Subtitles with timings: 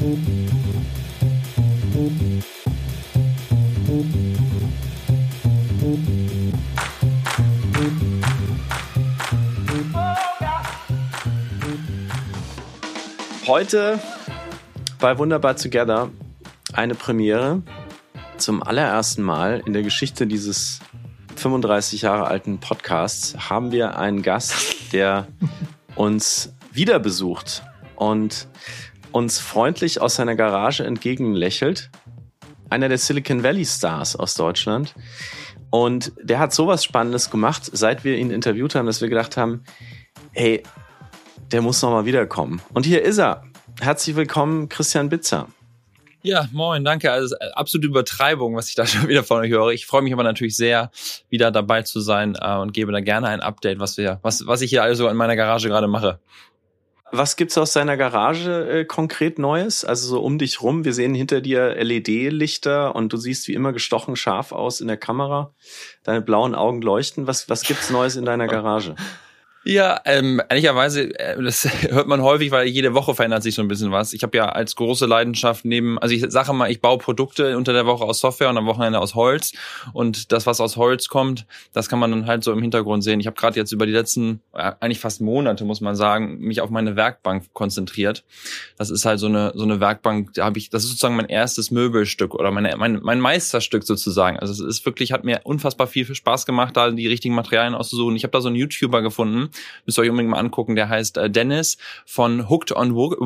[0.00, 0.08] Heute
[14.98, 16.08] bei Wunderbar Together
[16.72, 17.62] eine Premiere.
[18.38, 20.80] Zum allerersten Mal in der Geschichte dieses
[21.36, 25.28] 35 Jahre alten Podcasts haben wir einen Gast, der
[25.94, 27.62] uns wieder besucht
[27.96, 28.48] und
[29.12, 31.90] uns freundlich aus seiner Garage entgegenlächelt.
[32.68, 34.94] Einer der Silicon Valley Stars aus Deutschland.
[35.70, 39.64] Und der hat sowas Spannendes gemacht, seit wir ihn interviewt haben, dass wir gedacht haben,
[40.32, 40.62] hey,
[41.52, 42.60] der muss noch mal wiederkommen.
[42.72, 43.44] Und hier ist er.
[43.80, 45.48] Herzlich willkommen, Christian Bitzer.
[46.22, 47.10] Ja, moin, danke.
[47.10, 49.70] Also absolute Übertreibung, was ich da schon wieder von euch höre.
[49.70, 50.90] Ich freue mich aber natürlich sehr,
[51.28, 54.60] wieder dabei zu sein äh, und gebe da gerne ein Update, was wir, was, was
[54.60, 56.20] ich hier also in meiner Garage gerade mache.
[57.12, 59.84] Was gibt's aus deiner Garage äh, konkret Neues?
[59.84, 60.84] Also so um dich rum.
[60.84, 64.96] Wir sehen hinter dir LED-Lichter und du siehst wie immer gestochen scharf aus in der
[64.96, 65.52] Kamera.
[66.04, 67.26] Deine blauen Augen leuchten.
[67.26, 68.94] Was, was gibt's Neues in deiner Garage?
[69.62, 73.68] Ja, ähm, ehrlicherweise, äh, das hört man häufig, weil jede Woche verändert sich so ein
[73.68, 74.14] bisschen was.
[74.14, 77.74] Ich habe ja als große Leidenschaft neben, also ich sage mal, ich baue Produkte unter
[77.74, 79.52] der Woche aus Software und am Wochenende aus Holz.
[79.92, 83.20] Und das, was aus Holz kommt, das kann man dann halt so im Hintergrund sehen.
[83.20, 86.62] Ich habe gerade jetzt über die letzten, äh, eigentlich fast Monate, muss man sagen, mich
[86.62, 88.24] auf meine Werkbank konzentriert.
[88.78, 91.28] Das ist halt so eine so eine Werkbank, da habe ich, das ist sozusagen mein
[91.28, 94.38] erstes Möbelstück oder meine, mein, mein Meisterstück sozusagen.
[94.38, 98.16] Also es ist wirklich, hat mir unfassbar viel Spaß gemacht, da die richtigen Materialien auszusuchen.
[98.16, 99.50] Ich habe da so einen YouTuber gefunden
[99.86, 100.76] Müsst ihr euch unbedingt mal angucken.
[100.76, 103.18] Der heißt äh, Dennis von Hooked on, Wood,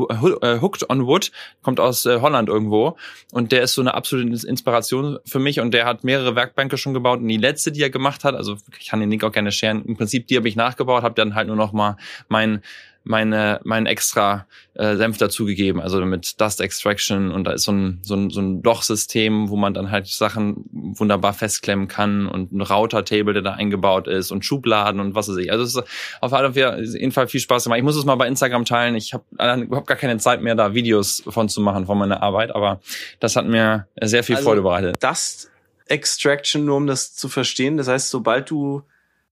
[0.43, 1.33] äh, Hooked on Wood,
[1.63, 2.97] kommt aus äh, Holland irgendwo.
[3.33, 5.61] Und der ist so eine absolute Inspiration für mich.
[5.61, 7.21] Und der hat mehrere Werkbänke schon gebaut.
[7.21, 9.85] Und die letzte, die er gemacht hat, also ich kann den Link auch gerne scheren,
[9.85, 11.97] im Prinzip die habe ich nachgebaut, habe dann halt nur noch mal
[12.29, 12.63] mein
[13.05, 18.01] meine, mein extra äh, Senf dazugegeben, also mit Dust Extraction und da ist so ein,
[18.03, 22.63] so ein, so ein Lochsystem, wo man dann halt Sachen wunderbar festklemmen kann und ein
[22.63, 25.53] Router-Table, der da eingebaut ist und Schubladen und was weiß ich.
[25.53, 25.85] Also es ist
[26.21, 27.79] auf jeden Fall viel Spaß gemacht.
[27.79, 28.95] Ich muss es mal bei Instagram teilen.
[28.95, 29.25] Ich habe
[29.63, 32.81] überhaupt gar keine Zeit mehr, da Videos von zu machen von meiner Arbeit, aber
[33.21, 35.03] das hat mir sehr viel also Freude bereitet.
[35.03, 35.51] Dust
[35.87, 38.83] Extraction, nur um das zu verstehen, das heißt, sobald du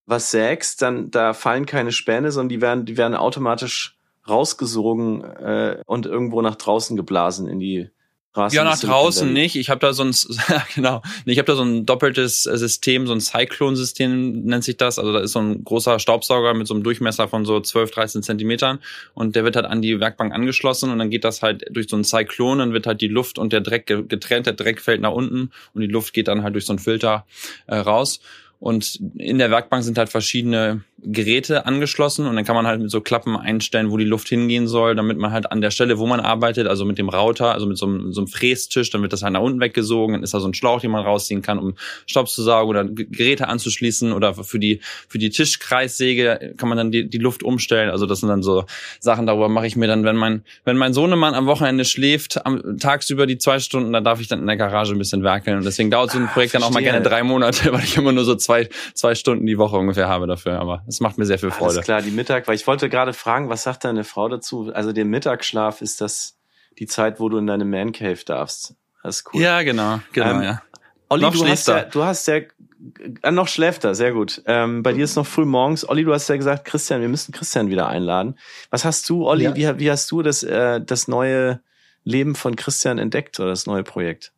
[0.06, 3.96] was sägst, dann da fallen keine Späne, sondern die werden, die werden automatisch
[4.28, 7.90] rausgesogen äh, und irgendwo nach draußen geblasen in die
[8.32, 8.56] Straßen.
[8.56, 9.56] Ja, nach draußen nicht.
[9.56, 10.14] Ich habe da so ein
[10.74, 14.98] genau, ich habe da so ein doppeltes System, so ein Cyclone-System nennt sich das.
[14.98, 18.22] Also da ist so ein großer Staubsauger mit so einem Durchmesser von so 12, 13
[18.22, 18.78] Zentimetern
[19.12, 21.96] und der wird halt an die Werkbank angeschlossen und dann geht das halt durch so
[21.96, 25.12] ein Cyclone, dann wird halt die Luft und der Dreck getrennt, der Dreck fällt nach
[25.12, 27.26] unten und die Luft geht dann halt durch so einen Filter
[27.66, 28.20] äh, raus.
[28.62, 32.90] Und in der Werkbank sind halt verschiedene Geräte angeschlossen und dann kann man halt mit
[32.90, 36.06] so Klappen einstellen, wo die Luft hingehen soll, damit man halt an der Stelle, wo
[36.06, 39.12] man arbeitet, also mit dem Router, also mit so einem, so einem Frästisch, dann wird
[39.12, 41.58] das halt nach unten weggesogen, dann ist da so ein Schlauch, den man rausziehen kann,
[41.58, 41.74] um
[42.06, 46.92] Staub zu saugen oder Geräte anzuschließen oder für die für die Tischkreissäge kann man dann
[46.92, 47.90] die, die Luft umstellen.
[47.90, 48.64] Also das sind dann so
[49.00, 52.78] Sachen, darüber mache ich mir dann, wenn mein wenn mein Sohnemann am Wochenende schläft, am
[52.78, 55.64] tagsüber die zwei Stunden, dann darf ich dann in der Garage ein bisschen werkeln und
[55.64, 58.12] deswegen dauert so ein Projekt ah, dann auch mal gerne drei Monate, weil ich immer
[58.12, 60.58] nur so zwei zwei, zwei Stunden die Woche ungefähr habe dafür.
[60.60, 61.74] Aber es macht mir sehr viel Freude.
[61.74, 64.70] Alles klar, die Mittag, weil ich wollte gerade fragen, was sagt deine Frau dazu?
[64.72, 66.38] Also der Mittagsschlaf ist das
[66.78, 68.74] die Zeit, wo du in deine Man Cave darfst.
[69.02, 69.40] Das ist cool.
[69.40, 70.62] Ja, genau, genau, ähm, ja.
[71.08, 74.42] Olli, noch du hast ja, du hast ja, äh, noch schläft er, sehr gut.
[74.46, 75.86] Ähm, bei dir ist noch früh morgens.
[75.88, 78.38] Olli, du hast ja gesagt, Christian, wir müssen Christian wieder einladen.
[78.70, 79.56] Was hast du, Olli, ja.
[79.56, 81.60] wie, wie hast du das, äh, das neue
[82.04, 84.32] Leben von Christian entdeckt oder das neue Projekt?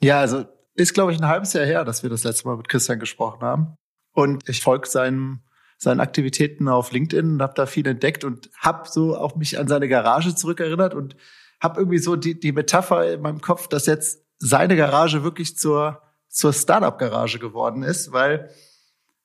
[0.00, 2.68] Ja, also ist, glaube ich, ein halbes Jahr her, dass wir das letzte Mal mit
[2.68, 3.76] Christian gesprochen haben.
[4.12, 5.42] Und ich folge seinen,
[5.80, 9.66] seinen Aktivitäten auf LinkedIn und habe da viel entdeckt und habe so auch mich an
[9.66, 11.16] seine Garage zurückerinnert und
[11.58, 16.02] habe irgendwie so die, die Metapher in meinem Kopf, dass jetzt seine Garage wirklich zur,
[16.28, 18.50] zur Startup-Garage geworden ist, weil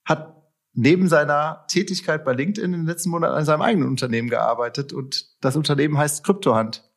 [0.05, 0.33] hat
[0.71, 5.25] neben seiner Tätigkeit bei LinkedIn in den letzten Monaten an seinem eigenen Unternehmen gearbeitet und
[5.41, 6.89] das Unternehmen heißt Kryptohand.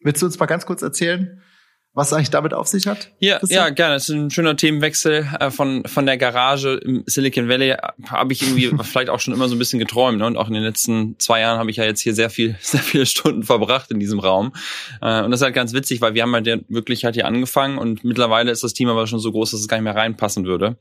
[0.00, 1.42] Willst du uns mal ganz kurz erzählen,
[1.94, 3.10] was eigentlich damit auf sich hat?
[3.18, 3.96] Ja, ja, gerne.
[3.96, 7.76] Es ist ein schöner Themenwechsel äh, von von der Garage im Silicon Valley.
[8.08, 10.18] Habe ich irgendwie vielleicht auch schon immer so ein bisschen geträumt.
[10.18, 10.26] Ne?
[10.26, 12.80] Und auch in den letzten zwei Jahren habe ich ja jetzt hier sehr viel, sehr
[12.80, 14.54] viele Stunden verbracht in diesem Raum.
[15.02, 17.76] Äh, und das ist halt ganz witzig, weil wir haben halt wirklich halt hier angefangen
[17.76, 20.46] und mittlerweile ist das Team aber schon so groß, dass es gar nicht mehr reinpassen
[20.46, 20.76] würde.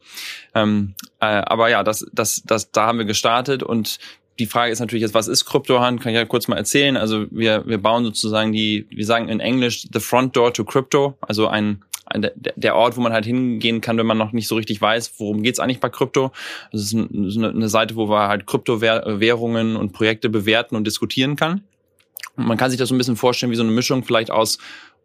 [0.56, 4.00] Ähm, äh, aber ja, das, das, das, da haben wir gestartet und
[4.42, 6.02] die Frage ist natürlich jetzt, was ist Kryptohand?
[6.02, 6.98] Kann ich ja kurz mal erzählen.
[6.98, 11.16] Also wir, wir bauen sozusagen die, wir sagen in Englisch the front door to crypto,
[11.22, 14.56] also ein, ein der Ort, wo man halt hingehen kann, wenn man noch nicht so
[14.56, 16.32] richtig weiß, worum geht's eigentlich bei Krypto.
[16.72, 21.62] Das ist eine, eine Seite, wo man halt Kryptowährungen und Projekte bewerten und diskutieren kann.
[22.36, 24.58] Man kann sich das so ein bisschen vorstellen wie so eine Mischung vielleicht aus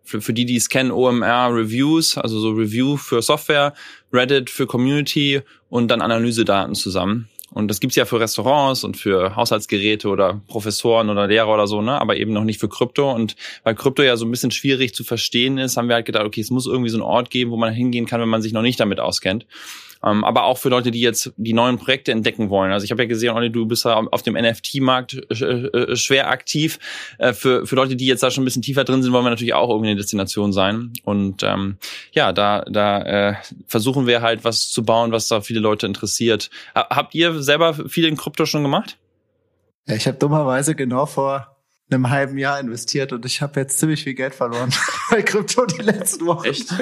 [0.02, 3.74] für, für die, die es kennen, OMR Reviews, also so Review für Software,
[4.12, 7.28] Reddit für Community und dann Analysedaten zusammen.
[7.56, 11.80] Und das gibt's ja für Restaurants und für Haushaltsgeräte oder Professoren oder Lehrer oder so,
[11.80, 11.98] ne?
[11.98, 13.10] aber eben noch nicht für Krypto.
[13.10, 16.26] Und weil Krypto ja so ein bisschen schwierig zu verstehen ist, haben wir halt gedacht,
[16.26, 18.52] okay, es muss irgendwie so einen Ort geben, wo man hingehen kann, wenn man sich
[18.52, 19.46] noch nicht damit auskennt.
[20.06, 22.70] Ähm, aber auch für Leute, die jetzt die neuen Projekte entdecken wollen.
[22.70, 26.30] Also ich habe ja gesehen, Olli, du bist ja auf dem NFT-Markt äh, äh, schwer
[26.30, 26.78] aktiv.
[27.18, 29.30] Äh, für, für Leute, die jetzt da schon ein bisschen tiefer drin sind, wollen wir
[29.30, 30.92] natürlich auch irgendwie eine Destination sein.
[31.02, 31.78] Und ähm,
[32.12, 33.34] ja, da, da äh,
[33.66, 36.50] versuchen wir halt was zu bauen, was da viele Leute interessiert.
[36.74, 38.98] Habt ihr selber viel in Krypto schon gemacht?
[39.88, 41.56] Ja, ich habe dummerweise genau vor
[41.90, 44.72] einem halben Jahr investiert und ich habe jetzt ziemlich viel Geld verloren
[45.10, 46.46] bei Krypto die letzten Wochen.
[46.46, 46.74] Echt?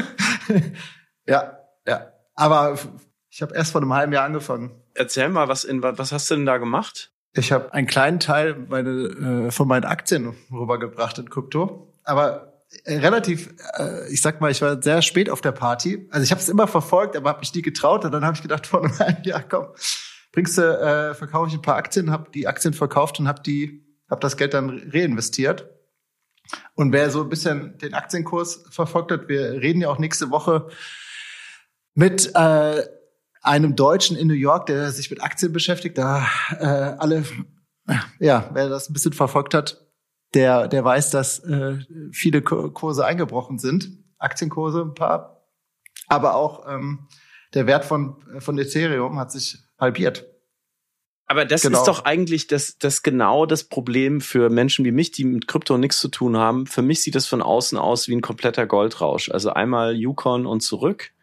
[1.27, 2.11] ja, ja.
[2.35, 2.79] Aber
[3.35, 4.71] ich habe erst vor einem halben Jahr angefangen.
[4.95, 7.11] Erzähl mal, was, in, was hast du denn da gemacht?
[7.33, 11.93] Ich habe einen kleinen Teil meine, äh, von meinen Aktien rübergebracht in Krypto.
[12.05, 16.07] Aber äh, relativ, äh, ich sag mal, ich war sehr spät auf der Party.
[16.13, 18.05] Also ich habe es immer verfolgt, aber habe mich nie getraut.
[18.05, 19.67] Und dann habe ich gedacht, vor einem halben Jahr, komm,
[20.31, 23.85] bringst du, äh, verkaufe ich ein paar Aktien, habe die Aktien verkauft und habe die,
[24.09, 25.69] habe das Geld dann reinvestiert.
[26.77, 30.69] Und wer so ein bisschen den Aktienkurs verfolgt hat, wir reden ja auch nächste Woche
[31.95, 32.83] mit äh,
[33.45, 35.99] einem Deutschen in New York, der sich mit Aktien beschäftigt.
[35.99, 36.27] Da
[36.59, 37.25] äh, alle,
[38.19, 39.87] ja, wer das ein bisschen verfolgt hat,
[40.33, 41.79] der, der weiß, dass äh,
[42.13, 45.47] viele Kurse eingebrochen sind, Aktienkurse ein paar,
[46.09, 47.07] aber auch ähm,
[47.53, 50.27] der Wert von von Ethereum hat sich halbiert.
[51.27, 51.79] Aber das genau.
[51.79, 55.79] ist doch eigentlich das, das genau das Problem für Menschen wie mich, die mit Krypto
[55.79, 56.67] nichts zu tun haben.
[56.67, 59.31] Für mich sieht das von außen aus wie ein kompletter Goldrausch.
[59.31, 61.14] Also einmal Yukon und zurück.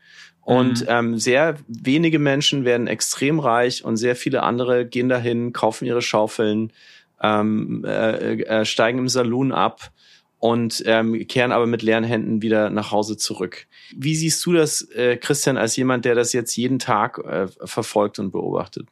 [0.51, 0.87] Und mhm.
[0.89, 6.01] ähm, sehr wenige Menschen werden extrem reich und sehr viele andere gehen dahin, kaufen ihre
[6.01, 6.73] Schaufeln,
[7.21, 9.93] ähm, äh, äh, steigen im Saloon ab
[10.39, 13.67] und ähm, kehren aber mit leeren Händen wieder nach Hause zurück.
[13.95, 18.19] Wie siehst du das, äh, Christian, als jemand, der das jetzt jeden Tag äh, verfolgt
[18.19, 18.89] und beobachtet?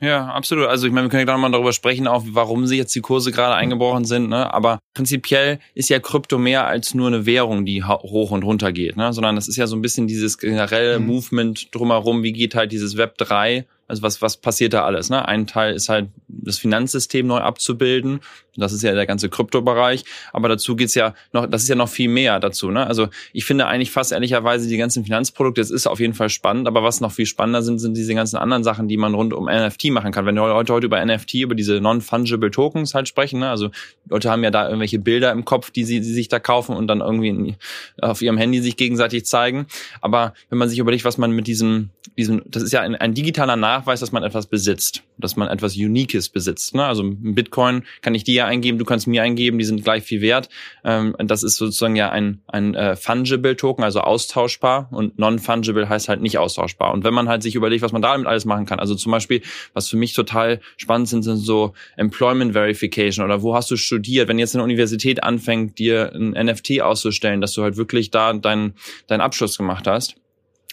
[0.00, 0.68] Ja, absolut.
[0.68, 3.00] Also ich meine, wir können ja gleich mal darüber sprechen, auch warum sie jetzt die
[3.00, 4.28] Kurse gerade eingebrochen sind.
[4.28, 4.52] Ne?
[4.52, 8.96] Aber prinzipiell ist ja Krypto mehr als nur eine Währung, die hoch und runter geht,
[8.96, 9.12] ne?
[9.12, 11.06] sondern das ist ja so ein bisschen dieses generelle mhm.
[11.06, 12.22] Movement drumherum.
[12.22, 15.08] Wie geht halt dieses Web 3 also was, was passiert da alles?
[15.08, 15.26] Ne?
[15.26, 18.20] Ein Teil ist halt das Finanzsystem neu abzubilden.
[18.56, 20.04] Das ist ja der ganze Kryptobereich.
[20.32, 22.70] Aber dazu geht's ja noch, das ist ja noch viel mehr dazu.
[22.70, 22.86] Ne?
[22.86, 26.66] Also ich finde eigentlich fast ehrlicherweise die ganzen Finanzprodukte, das ist auf jeden Fall spannend,
[26.68, 29.46] aber was noch viel spannender sind, sind diese ganzen anderen Sachen, die man rund um
[29.46, 30.26] NFT machen kann.
[30.26, 33.48] Wenn wir heute, heute über NFT, über diese Non-Fungible Tokens halt sprechen, ne?
[33.48, 33.70] also
[34.08, 36.88] Leute haben ja da irgendwelche Bilder im Kopf, die sie, die sich da kaufen und
[36.88, 37.56] dann irgendwie in,
[38.02, 39.66] auf ihrem Handy sich gegenseitig zeigen.
[40.00, 43.14] Aber wenn man sich überlegt, was man mit diesem, diesem, das ist ja ein, ein
[43.14, 46.74] digitaler Nach Nachweis, dass man etwas besitzt, dass man etwas Uniques besitzt.
[46.74, 46.84] Ne?
[46.84, 50.48] Also Bitcoin kann ich dir eingeben, du kannst mir eingeben, die sind gleich viel wert.
[50.84, 56.08] Ähm, das ist sozusagen ja ein, ein äh, fungible Token, also austauschbar und non-fungible heißt
[56.08, 56.92] halt nicht austauschbar.
[56.92, 59.42] Und wenn man halt sich überlegt, was man damit alles machen kann, also zum Beispiel,
[59.74, 64.28] was für mich total spannend sind, sind so Employment Verification oder wo hast du studiert,
[64.28, 68.74] wenn jetzt eine Universität anfängt, dir ein NFT auszustellen, dass du halt wirklich da deinen
[69.06, 70.16] deinen Abschluss gemacht hast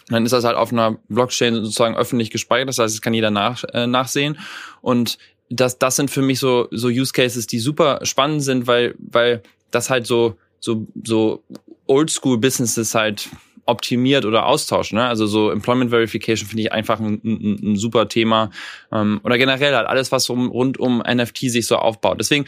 [0.08, 2.68] dann ist das halt auf einer Blockchain sozusagen öffentlich gespeichert.
[2.68, 4.38] Das heißt, es kann jeder nach, äh, nachsehen.
[4.80, 5.18] Und
[5.50, 9.42] das, das sind für mich so, so Use Cases, die super spannend sind, weil, weil
[9.70, 11.42] das halt so, so, so
[11.86, 13.28] Oldschool Businesses halt
[13.66, 14.92] optimiert oder austauscht.
[14.92, 15.04] Ne?
[15.04, 18.50] Also so Employment Verification finde ich einfach ein, ein, ein super Thema.
[18.92, 22.18] Ähm, oder generell halt alles, was um, rund um NFT sich so aufbaut.
[22.20, 22.46] Deswegen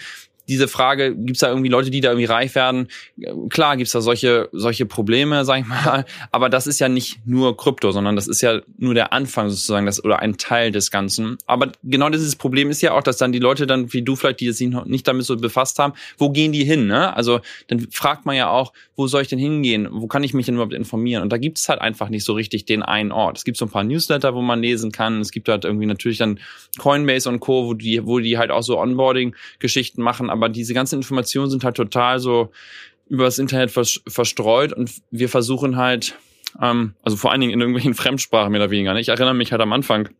[0.49, 2.89] diese Frage, gibt es da irgendwie Leute, die da irgendwie reich werden?
[3.51, 7.21] Klar gibt es da solche, solche Probleme, sag ich mal, aber das ist ja nicht
[7.27, 10.91] nur Krypto, sondern das ist ja nur der Anfang sozusagen, das oder ein Teil des
[10.91, 11.37] Ganzen.
[11.47, 14.41] Aber genau dieses Problem ist ja auch, dass dann die Leute dann, wie du vielleicht,
[14.41, 16.87] die sich noch nicht damit so befasst haben, wo gehen die hin?
[16.87, 17.15] Ne?
[17.15, 19.89] Also dann fragt man ja auch, wo soll ich denn hingehen?
[19.91, 21.23] Wo kann ich mich denn überhaupt informieren?
[21.23, 23.39] Und da gibt es halt einfach nicht so richtig den einen Ort.
[23.39, 25.21] Es gibt so ein paar Newsletter, wo man lesen kann.
[25.21, 26.41] Es gibt halt irgendwie natürlich dann
[26.79, 30.97] Coinbase und Co., wo die, wo die halt auch so Onboarding-Geschichten machen aber diese ganzen
[30.97, 32.53] Informationen sind halt total so
[33.09, 36.15] über das Internet verstreut und wir versuchen halt,
[36.61, 38.95] ähm, also vor allen Dingen in irgendwelchen Fremdsprachen mehr oder weniger.
[38.95, 39.01] Ne?
[39.01, 40.11] Ich erinnere mich halt am Anfang,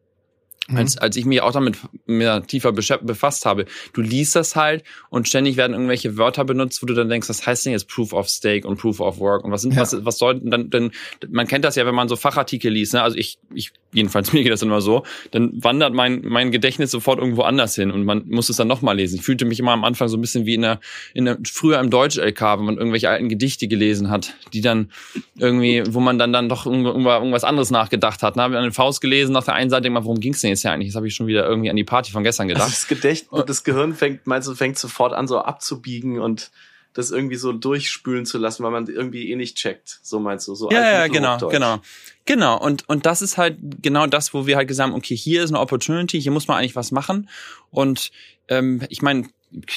[0.69, 0.77] Mhm.
[0.77, 3.65] Als, als ich mich auch damit mehr tiefer befasst habe.
[3.95, 7.47] Du liest das halt und ständig werden irgendwelche Wörter benutzt, wo du dann denkst, was
[7.47, 9.81] heißt denn jetzt Proof of Stake und Proof of Work und was sind, ja.
[9.81, 10.93] was, was sollten dann, denn,
[11.31, 13.03] man kennt das ja, wenn man so Fachartikel liest, ne?
[13.03, 17.19] Also ich, ich, jedenfalls mir geht das immer so, dann wandert mein, mein Gedächtnis sofort
[17.19, 19.17] irgendwo anders hin und man muss es dann nochmal lesen.
[19.17, 20.81] Ich fühlte mich immer am Anfang so ein bisschen wie in der,
[21.15, 24.91] in der, früher im Deutsch-LK, wenn man irgendwelche alten Gedichte gelesen hat, die dann
[25.39, 28.37] irgendwie, wo man dann, dann doch irgendwas anderes nachgedacht hat.
[28.37, 28.43] Ne?
[28.43, 30.63] Habe ich an den Faust gelesen, nach der einen Seite, mal, worum ging's denn jetzt?
[30.63, 32.65] ja eigentlich, das habe ich schon wieder irgendwie an die Party von gestern gedacht.
[32.65, 36.51] Also das Gedächtnis, das Gehirn fängt, meinst du, fängt sofort an, so abzubiegen und
[36.99, 40.01] das irgendwie so durchspülen zu lassen, weil man irgendwie eh nicht checkt.
[40.03, 41.81] So meinst du, so Ja, ja, genau, genau.
[42.25, 45.45] Genau, und, und das ist halt genau das, wo wir halt gesagt haben, okay, hier
[45.45, 47.31] ist eine Opportunity, hier muss man eigentlich was machen.
[47.71, 48.11] Und
[48.49, 49.29] ähm, ich meine,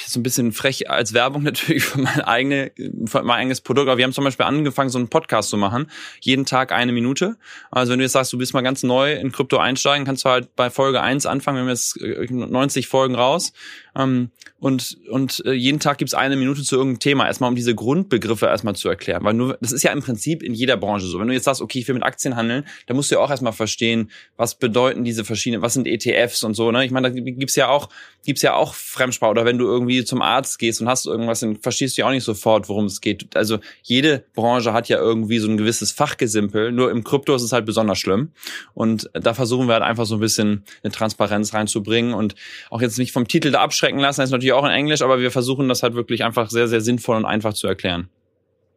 [0.06, 2.72] so ein bisschen frech als Werbung natürlich für mein, eigene,
[3.06, 3.88] für mein eigenes Produkt.
[3.88, 5.90] Aber wir haben zum Beispiel angefangen, so einen Podcast zu machen.
[6.20, 7.36] Jeden Tag eine Minute.
[7.70, 10.28] Also wenn du jetzt sagst, du bist mal ganz neu in Krypto einsteigen, kannst du
[10.28, 11.58] halt bei Folge 1 anfangen.
[11.58, 13.52] Wir haben jetzt 90 Folgen raus.
[13.96, 17.74] Ähm, und und äh, jeden Tag gibt's eine Minute zu irgendeinem Thema, erstmal um diese
[17.74, 19.24] Grundbegriffe erstmal zu erklären.
[19.24, 21.18] Weil nur, das ist ja im Prinzip in jeder Branche so.
[21.18, 23.30] Wenn du jetzt sagst, okay, ich will mit Aktien handeln, dann musst du ja auch
[23.30, 26.70] erstmal verstehen, was bedeuten diese verschiedenen, was sind ETFs und so.
[26.70, 26.84] Ne?
[26.84, 27.88] Ich meine, da gibt's ja auch,
[28.24, 29.32] gibt's ja auch Fremdsprache.
[29.32, 32.12] Oder wenn du irgendwie zum Arzt gehst und hast irgendwas, dann verstehst du ja auch
[32.12, 33.36] nicht sofort, worum es geht.
[33.36, 36.72] Also jede Branche hat ja irgendwie so ein gewisses Fachgesimpel.
[36.72, 38.30] Nur im Krypto ist es halt besonders schlimm.
[38.74, 42.36] Und da versuchen wir halt einfach so ein bisschen eine Transparenz reinzubringen und
[42.70, 44.20] auch jetzt nicht vom Titel da abschrecken lassen.
[44.20, 46.80] Das ist natürlich auch in Englisch, aber wir versuchen das halt wirklich einfach sehr, sehr
[46.80, 48.08] sinnvoll und einfach zu erklären.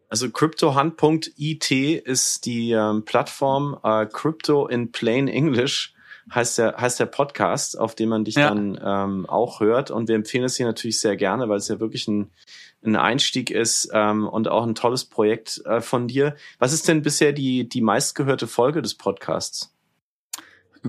[0.10, 5.94] Also CryptoHunt.it ist die ähm, Plattform äh, Crypto in Plain English
[6.34, 8.50] heißt der, heißt der Podcast, auf dem man dich ja.
[8.50, 9.92] dann ähm, auch hört.
[9.92, 12.32] Und wir empfehlen es hier natürlich sehr gerne, weil es ja wirklich ein,
[12.84, 16.36] ein Einstieg ist ähm, und auch ein tolles Projekt äh, von dir.
[16.58, 19.72] Was ist denn bisher die, die meistgehörte Folge des Podcasts?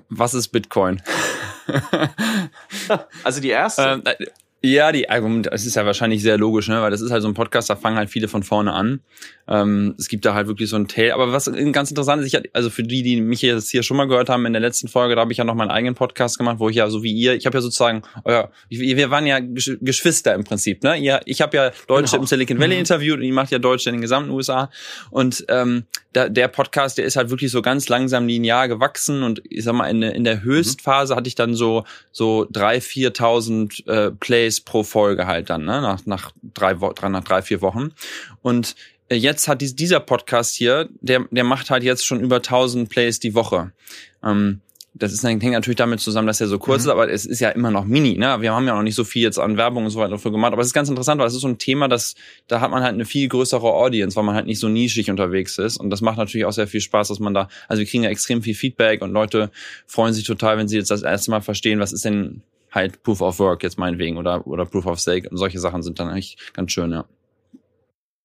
[0.09, 1.03] Was ist Bitcoin?
[3.25, 3.83] also die erste.
[3.83, 4.27] Ähm, äh,
[4.73, 6.81] ja, die Argument, es ist ja wahrscheinlich sehr logisch, ne?
[6.83, 9.01] weil das ist halt so ein Podcast, da fangen halt viele von vorne an.
[9.49, 11.13] Ähm, es gibt da halt wirklich so ein Tail.
[11.13, 13.97] Aber was ganz interessant ist, ich hatte, also für die, die mich jetzt hier schon
[13.97, 16.39] mal gehört haben, in der letzten Folge, da habe ich ja noch meinen eigenen Podcast
[16.39, 19.39] gemacht, wo ich ja so wie ihr, ich habe ja sozusagen, euer, wir waren ja
[19.41, 20.97] Geschwister im Prinzip, ne?
[20.97, 22.23] Ihr, ich habe ja Deutsche genau.
[22.23, 22.81] im Silicon Valley mhm.
[22.81, 24.71] interviewt und ihr macht ja Deutsche in den gesamten USA.
[25.11, 29.43] Und ähm, da, der Podcast, der ist halt wirklich so ganz langsam linear gewachsen und
[29.49, 34.11] ich sag mal, in, in der Höchstphase hatte ich dann so so drei, viertausend äh,
[34.11, 35.81] Plays pro Folge halt dann, ne?
[35.81, 37.93] Nach, nach drei, drei, nach drei, vier Wochen.
[38.43, 38.75] Und
[39.09, 43.21] äh, jetzt hat dieser Podcast hier, der, der macht halt jetzt schon über 1000 Plays
[43.21, 43.73] die Woche.
[44.25, 44.61] Ähm,
[44.99, 46.89] das ist, hängt natürlich damit zusammen, dass er so kurz mhm.
[46.89, 48.17] ist, aber es ist ja immer noch mini.
[48.17, 48.41] Ne?
[48.41, 50.53] Wir haben ja noch nicht so viel jetzt an Werbung und so weiter dafür gemacht.
[50.53, 52.15] Aber es ist ganz interessant, weil es ist so ein Thema, das
[52.47, 55.59] da hat man halt eine viel größere Audience, weil man halt nicht so nischig unterwegs
[55.59, 55.77] ist.
[55.77, 58.11] Und das macht natürlich auch sehr viel Spaß, dass man da, also wir kriegen ja
[58.11, 59.51] extrem viel Feedback und Leute
[59.87, 63.21] freuen sich total, wenn sie jetzt das erste Mal verstehen, was ist denn halt Proof
[63.21, 66.37] of Work jetzt meinetwegen oder, oder Proof of Stake und solche Sachen sind dann eigentlich
[66.53, 67.07] ganz schön, ja.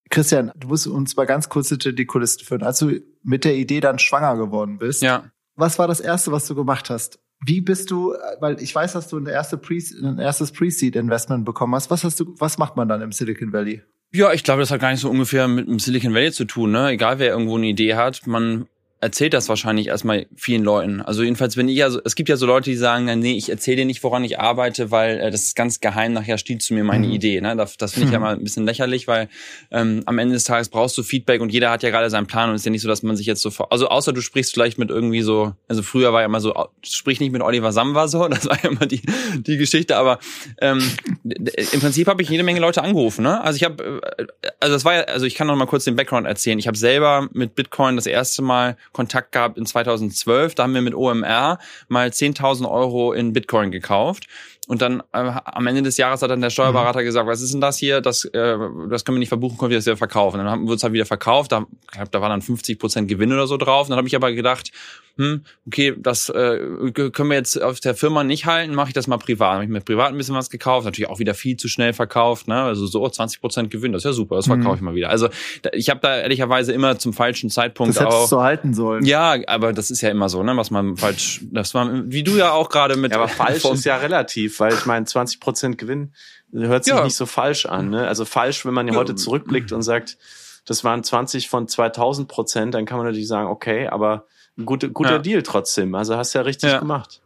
[0.09, 2.63] Christian, du musst uns mal ganz kurz hinter die Kulissen führen.
[2.63, 5.31] Als du mit der Idee dann schwanger geworden bist, ja.
[5.55, 7.19] was war das Erste, was du gemacht hast?
[7.43, 11.73] Wie bist du, weil ich weiß, dass du ein, erste Pre ein erstes Pre-Seed-Investment bekommen
[11.73, 11.89] hast.
[11.89, 13.81] Was hast du, was macht man dann im Silicon Valley?
[14.13, 16.71] Ja, ich glaube, das hat gar nicht so ungefähr mit dem Silicon Valley zu tun.
[16.71, 16.89] Ne?
[16.89, 18.67] Egal, wer irgendwo eine Idee hat, man
[19.01, 21.01] erzählt das wahrscheinlich erstmal vielen Leuten.
[21.01, 23.77] Also jedenfalls, wenn ich ja, es gibt ja so Leute, die sagen, nee, ich erzähle
[23.77, 26.83] dir nicht, woran ich arbeite, weil äh, das ist ganz geheim, nachher stiehlt zu mir
[26.83, 27.13] meine mhm.
[27.13, 27.41] Idee.
[27.41, 27.55] Ne?
[27.55, 29.27] Das, das finde ich ja mal ein bisschen lächerlich, weil
[29.71, 32.49] ähm, am Ende des Tages brauchst du Feedback und jeder hat ja gerade seinen Plan
[32.49, 34.53] und es ist ja nicht so, dass man sich jetzt so, also außer du sprichst
[34.53, 36.53] vielleicht mit irgendwie so, also früher war ja immer so,
[36.83, 39.01] sprich nicht mit Oliver Samba so, das war ja immer die,
[39.35, 40.19] die Geschichte, aber
[40.61, 40.79] ähm,
[41.23, 43.23] im Prinzip habe ich jede Menge Leute angerufen.
[43.23, 43.41] Ne?
[43.41, 44.27] Also ich habe, äh,
[44.59, 46.59] also das war ja, also ich kann noch mal kurz den Background erzählen.
[46.59, 50.55] Ich habe selber mit Bitcoin das erste Mal Kontakt gehabt in 2012.
[50.55, 54.27] Da haben wir mit OMR mal 10.000 Euro in Bitcoin gekauft.
[54.67, 57.05] Und dann äh, am Ende des Jahres hat dann der Steuerberater mhm.
[57.05, 57.99] gesagt, was ist denn das hier?
[57.99, 58.57] Das, äh,
[58.89, 60.37] das können wir nicht verbuchen, können wir das wieder verkaufen.
[60.37, 61.51] dann haben wir es halt wieder verkauft.
[61.51, 63.87] Da, ich glaub, da waren dann 50 Prozent Gewinn oder so drauf.
[63.87, 64.71] Und dann habe ich aber gedacht,
[65.17, 66.59] hm, okay, das äh,
[66.91, 69.53] können wir jetzt auf der Firma nicht halten, mache ich das mal privat.
[69.53, 72.47] Habe ich mir privat ein bisschen was gekauft, natürlich auch wieder viel zu schnell verkauft,
[72.47, 72.61] ne?
[72.61, 74.75] Also so 20 Prozent Gewinn, das ist ja super, das verkaufe mhm.
[74.75, 75.09] ich mal wieder.
[75.09, 75.29] Also
[75.73, 78.27] ich habe da ehrlicherweise immer zum falschen Zeitpunkt das auch.
[78.27, 79.05] so halten sollen.
[79.05, 80.55] Ja, aber das ist ja immer so, ne?
[80.57, 83.11] Was man falsch, das war, wie du ja auch gerade mit.
[83.11, 86.13] Ja, aber falsch ist ja relativ, weil ich meine, 20 Prozent Gewinn
[86.53, 87.03] hört sich ja.
[87.03, 87.89] nicht so falsch an.
[87.89, 88.07] Ne?
[88.07, 90.17] Also falsch, wenn man ja heute zurückblickt und sagt,
[90.65, 94.25] das waren 20 von 2000 Prozent, dann kann man natürlich sagen, okay, aber
[94.57, 95.19] ein guter, guter ja.
[95.19, 95.95] Deal trotzdem.
[95.95, 96.79] Also hast du ja richtig ja.
[96.79, 97.21] gemacht.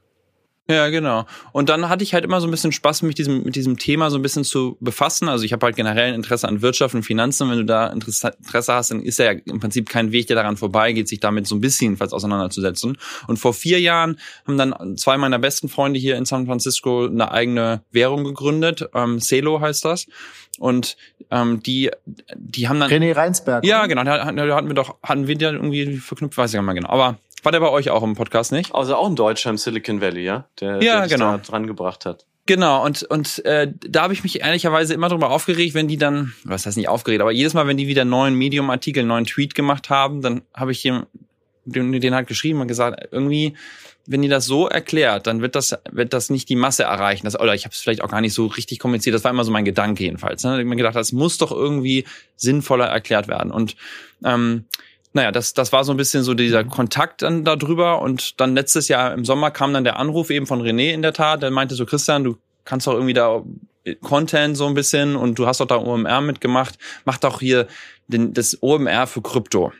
[0.68, 1.26] Ja, genau.
[1.52, 4.10] Und dann hatte ich halt immer so ein bisschen Spaß, mich diesem, mit diesem Thema
[4.10, 5.30] so ein bisschen zu befassen.
[5.30, 7.52] Also ich habe halt generell ein Interesse an Wirtschaft und Finanzen.
[7.52, 8.34] Wenn du da Interesse
[8.74, 11.62] hast, dann ist ja im Prinzip kein Weg, der daran vorbeigeht, sich damit so ein
[11.62, 12.98] bisschen jedenfalls auseinanderzusetzen.
[13.28, 17.32] Und vor vier Jahren haben dann zwei meiner besten Freunde hier in San Francisco eine
[17.32, 18.90] eigene Währung gegründet.
[18.96, 20.08] Ähm, Celo heißt das.
[20.58, 20.98] Und
[21.30, 21.92] ähm, die,
[22.36, 22.90] die haben dann.
[22.90, 23.64] René Reinsberg.
[23.66, 24.04] Ja, genau.
[24.04, 26.90] Da hatten wir doch, hatten wir die irgendwie verknüpft, weiß ich gar nicht mehr genau.
[26.90, 28.74] Aber war der bei euch auch im Podcast nicht?
[28.74, 30.46] Also auch ein Deutscher im Silicon Valley, ja?
[30.60, 31.32] Der, ja, der genau.
[31.34, 32.26] da dran gebracht hat.
[32.48, 36.34] Genau, und, und äh, da habe ich mich ehrlicherweise immer drüber aufgeregt, wenn die dann,
[36.44, 39.26] was heißt nicht aufgeregt, aber jedes Mal, wenn die wieder einen neuen Medium-Artikel, einen neuen
[39.26, 41.08] Tweet gemacht haben, dann habe ich ihm
[41.66, 43.56] den, den halt geschrieben und gesagt, irgendwie,
[44.06, 47.26] wenn ihr das so erklärt, dann wird das, wird das nicht die Masse erreichen.
[47.26, 49.16] Das, oder ich habe es vielleicht auch gar nicht so richtig kommuniziert.
[49.16, 50.44] Das war immer so mein Gedanke jedenfalls.
[50.44, 50.52] Ne?
[50.52, 53.52] Ich habe mir gedacht, das muss doch irgendwie sinnvoller erklärt werden.
[53.52, 53.76] Und
[54.24, 54.66] ähm,
[55.16, 56.70] naja, das, das war so ein bisschen so dieser mhm.
[56.70, 58.02] Kontakt dann darüber.
[58.02, 61.14] Und dann letztes Jahr im Sommer kam dann der Anruf eben von René in der
[61.14, 61.42] Tat.
[61.42, 63.44] Der meinte so, Christian, du kannst doch irgendwie da
[64.02, 66.78] Content so ein bisschen und du hast doch da OMR mitgemacht.
[67.06, 67.68] Mach doch hier
[68.08, 69.72] den, das OMR für Krypto.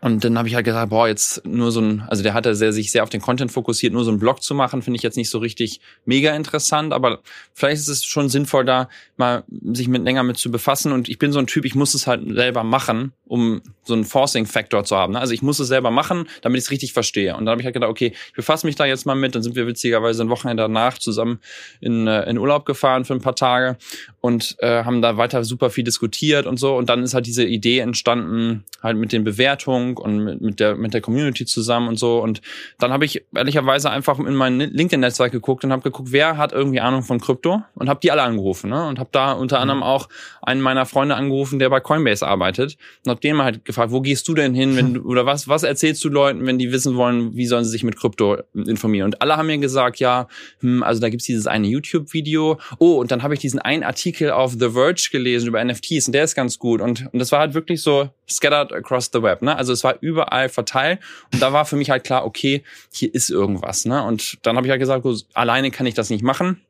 [0.00, 2.72] Und dann habe ich halt gesagt, boah, jetzt nur so ein, also der hatte sehr,
[2.72, 5.16] sich sehr auf den Content fokussiert, nur so einen Blog zu machen, finde ich jetzt
[5.16, 7.20] nicht so richtig mega interessant, aber
[7.54, 10.90] vielleicht ist es schon sinnvoll, da mal sich mit länger mit zu befassen.
[10.90, 14.04] Und ich bin so ein Typ, ich muss es halt selber machen, um so einen
[14.04, 15.14] Forcing-Factor zu haben.
[15.14, 15.20] Ne?
[15.20, 17.34] Also ich muss es selber machen, damit ich es richtig verstehe.
[17.34, 19.34] Und dann habe ich halt gedacht, okay, ich befasse mich da jetzt mal mit.
[19.34, 21.40] Dann sind wir witzigerweise ein Wochenende danach zusammen
[21.80, 23.78] in, äh, in Urlaub gefahren für ein paar Tage
[24.20, 26.76] und äh, haben da weiter super viel diskutiert und so.
[26.76, 30.76] Und dann ist halt diese Idee entstanden, halt mit den Bewertungen und mit, mit der
[30.76, 32.20] mit der Community zusammen und so.
[32.22, 32.42] Und
[32.78, 36.80] dann habe ich ehrlicherweise einfach in mein LinkedIn-Netzwerk geguckt und habe geguckt, wer hat irgendwie
[36.80, 38.68] Ahnung von Krypto und habe die alle angerufen.
[38.68, 38.86] Ne?
[38.86, 39.62] Und habe da unter mhm.
[39.62, 40.08] anderem auch
[40.42, 42.76] einen meiner Freunde angerufen, der bei Coinbase arbeitet.
[43.04, 45.48] Und habe den mal halt gefragt, wo gehst du denn hin, wenn du, oder was
[45.48, 49.06] was erzählst du Leuten, wenn die wissen wollen, wie sollen sie sich mit Krypto informieren?
[49.06, 50.28] Und alle haben mir gesagt, ja,
[50.60, 52.58] hm, also da gibt's dieses eine YouTube-Video.
[52.78, 56.08] Oh, und dann habe ich diesen einen Artikel Artikel auf The Verge gelesen über NFTs
[56.08, 56.80] und der ist ganz gut.
[56.80, 59.42] Und, und das war halt wirklich so scattered across the web.
[59.42, 59.56] Ne?
[59.56, 61.00] Also es war überall verteilt.
[61.32, 62.62] Und da war für mich halt klar, okay,
[62.92, 63.84] hier ist irgendwas.
[63.84, 64.02] Ne?
[64.02, 66.60] Und dann habe ich halt gesagt, gut, alleine kann ich das nicht machen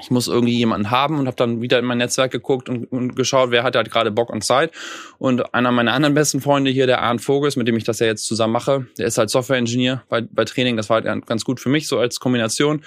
[0.00, 3.16] ich muss irgendwie jemanden haben und habe dann wieder in mein Netzwerk geguckt und, und
[3.16, 4.72] geschaut, wer hat halt gerade Bock und Zeit.
[5.18, 8.06] Und einer meiner anderen besten Freunde hier, der Arndt Vogels, mit dem ich das ja
[8.06, 10.76] jetzt zusammen mache, der ist halt Software-Engineer bei, bei Training.
[10.76, 12.82] Das war halt ganz gut für mich, so als Kombination.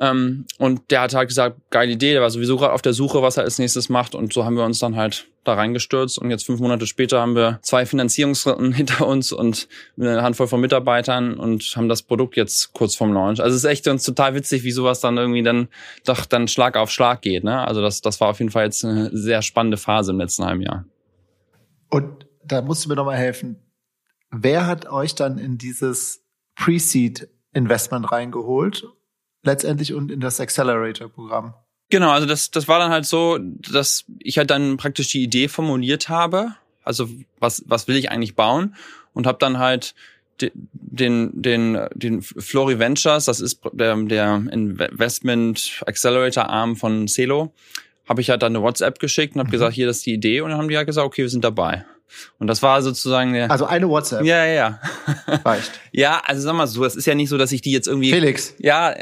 [0.00, 3.20] Ähm, und der hat halt gesagt, geile Idee, der war sowieso gerade auf der Suche,
[3.20, 4.14] was er als nächstes macht.
[4.14, 6.18] Und so haben wir uns dann halt da reingestürzt.
[6.18, 10.60] Und jetzt fünf Monate später haben wir zwei Finanzierungsrunden hinter uns und eine Handvoll von
[10.60, 13.40] Mitarbeitern und haben das Produkt jetzt kurz vorm Launch.
[13.40, 15.68] Also es ist echt uns total witzig, wie sowas dann irgendwie dann
[16.04, 17.42] doch dann Schlag auf Schlag geht.
[17.42, 17.66] Ne?
[17.66, 20.62] Also das, das war auf jeden Fall jetzt eine sehr spannende Phase im letzten halben
[20.62, 20.84] Jahr.
[21.90, 23.56] Und da musst du mir nochmal helfen.
[24.30, 26.22] Wer hat euch dann in dieses
[26.54, 28.86] Pre-Seed Investment reingeholt
[29.42, 31.54] letztendlich und in das Accelerator-Programm.
[31.90, 35.48] Genau, also das, das war dann halt so, dass ich halt dann praktisch die Idee
[35.48, 38.74] formuliert habe, also was, was will ich eigentlich bauen
[39.14, 39.94] und habe dann halt
[40.40, 47.52] den, den, den Flori Ventures, das ist der, der Investment Accelerator Arm von Celo,
[48.08, 49.52] habe ich halt dann eine WhatsApp geschickt und habe mhm.
[49.52, 51.44] gesagt, hier, das ist die Idee und dann haben die halt gesagt, okay, wir sind
[51.44, 51.84] dabei.
[52.38, 53.50] Und das war sozusagen der.
[53.50, 54.24] Also eine WhatsApp.
[54.24, 54.80] Ja, ja, ja.
[55.44, 55.70] Reicht.
[55.92, 58.10] ja, also sag mal so, es ist ja nicht so, dass ich die jetzt irgendwie.
[58.10, 58.54] Felix.
[58.58, 58.94] Ja,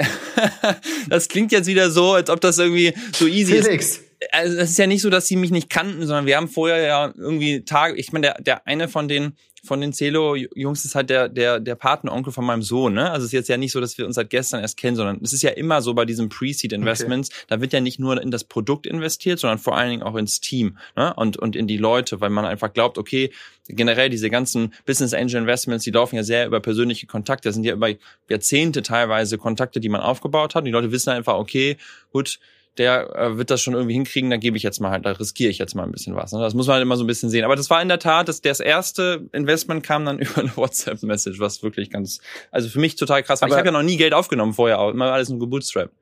[1.09, 3.67] das klingt jetzt wieder so, als ob das irgendwie so easy Felix.
[3.67, 3.97] ist.
[3.97, 4.07] Felix.
[4.33, 6.81] Also es ist ja nicht so, dass sie mich nicht kannten, sondern wir haben vorher
[6.81, 9.37] ja irgendwie Tage, ich meine, der, der eine von den
[9.67, 12.95] von den Celo-Jungs ist halt der, der, der Patenonkel von meinem Sohn.
[12.95, 13.11] Ne?
[13.11, 15.21] Also es ist jetzt ja nicht so, dass wir uns seit gestern erst kennen, sondern
[15.23, 17.45] es ist ja immer so bei diesen Pre-Seed-Investments, okay.
[17.49, 20.41] da wird ja nicht nur in das Produkt investiert, sondern vor allen Dingen auch ins
[20.41, 21.13] Team ne?
[21.15, 23.31] und, und in die Leute, weil man einfach glaubt, okay,
[23.69, 27.49] generell diese ganzen Business Angel Investments, die laufen ja sehr über persönliche Kontakte.
[27.49, 27.91] Das sind ja über
[28.29, 30.63] Jahrzehnte teilweise Kontakte, die man aufgebaut hat.
[30.63, 31.77] Und die Leute wissen einfach, okay,
[32.13, 32.39] gut,
[32.79, 35.51] der äh, wird das schon irgendwie hinkriegen, dann gebe ich jetzt mal halt, da riskiere
[35.51, 36.33] ich jetzt mal ein bisschen was.
[36.33, 36.41] Ne?
[36.41, 37.45] Das muss man halt immer so ein bisschen sehen.
[37.45, 41.41] Aber das war in der Tat, das, das erste Investment kam dann über eine WhatsApp-Message,
[41.41, 43.49] was wirklich ganz, also für mich total krass war.
[43.49, 45.95] ich habe ja noch nie Geld aufgenommen vorher, auch immer alles nur gebootstrapped.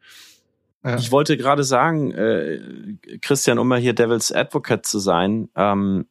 [0.84, 0.96] Ja.
[0.96, 2.60] Ich wollte gerade sagen, äh,
[3.22, 6.06] Christian, um mal hier Devil's Advocate zu sein, ähm,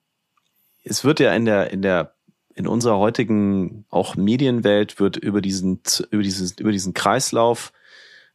[0.84, 2.16] es wird ja in der, in der,
[2.56, 7.72] in unserer heutigen auch Medienwelt wird über diesen, über dieses, über diesen Kreislauf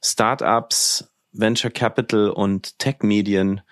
[0.02, 3.62] Startups, Venture Capital und Tech-Medien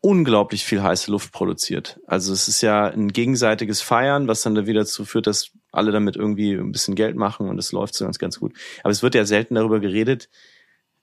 [0.00, 1.98] unglaublich viel heiße Luft produziert.
[2.06, 5.90] Also es ist ja ein gegenseitiges Feiern, was dann da wieder dazu führt, dass alle
[5.90, 8.52] damit irgendwie ein bisschen Geld machen und es läuft so ganz, ganz gut.
[8.82, 10.28] Aber es wird ja selten darüber geredet,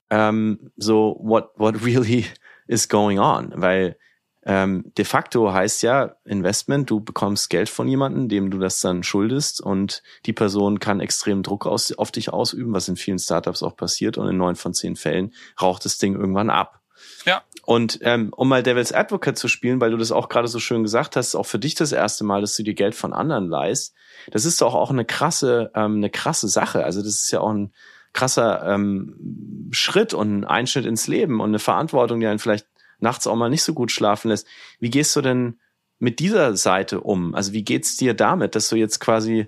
[0.10, 2.26] ähm, so what, what really
[2.68, 3.98] is going on, weil
[4.46, 9.04] ähm, de facto heißt ja Investment, du bekommst Geld von jemandem, dem du das dann
[9.04, 13.64] schuldest und die Person kann extrem Druck aus, auf dich ausüben, was in vielen Startups
[13.64, 16.82] auch passiert und in neun von zehn Fällen raucht das Ding irgendwann ab.
[17.26, 17.44] Ja.
[17.66, 20.84] Und ähm, um mal Devil's Advocate zu spielen, weil du das auch gerade so schön
[20.84, 23.94] gesagt hast, auch für dich das erste Mal, dass du dir Geld von anderen leihst,
[24.32, 26.84] das ist doch auch eine krasse, ähm, eine krasse Sache.
[26.84, 27.74] Also das ist ja auch ein
[28.12, 32.68] krasser ähm, Schritt und ein Einschnitt ins Leben und eine Verantwortung, die einen vielleicht
[33.04, 34.48] nachts auch mal nicht so gut schlafen lässt.
[34.80, 35.60] Wie gehst du denn
[36.00, 37.36] mit dieser Seite um?
[37.36, 39.48] Also wie geht's dir damit, dass du jetzt quasi,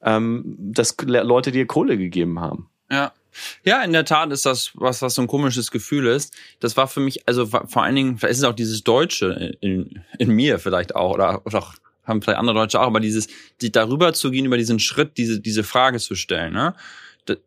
[0.00, 2.70] ähm, dass Leute dir Kohle gegeben haben?
[2.90, 3.12] Ja.
[3.64, 6.34] Ja, in der Tat ist das was, was so ein komisches Gefühl ist.
[6.60, 10.02] Das war für mich, also vor allen Dingen, vielleicht ist es auch dieses Deutsche in,
[10.18, 11.66] in mir vielleicht auch, oder, oder
[12.04, 13.28] haben vielleicht andere Deutsche auch, aber dieses,
[13.62, 16.74] die darüber zu gehen, über diesen Schritt, diese, diese Frage zu stellen, ne?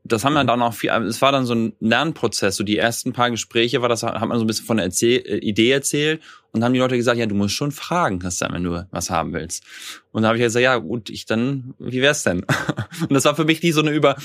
[0.03, 0.63] Das haben dann mhm.
[0.63, 2.55] auch viel, es war dann so ein Lernprozess.
[2.55, 5.19] So die ersten paar Gespräche war das, hat man so ein bisschen von der Erzähl
[5.25, 6.21] äh, Idee erzählt
[6.55, 9.09] und dann haben die Leute gesagt, ja, du musst schon fragen, Christian, wenn du was
[9.09, 9.65] haben willst.
[10.13, 12.45] Und dann habe ich gesagt, ja, gut, ich dann, wie wär's denn?
[13.01, 14.15] Und das war für mich die so eine Über,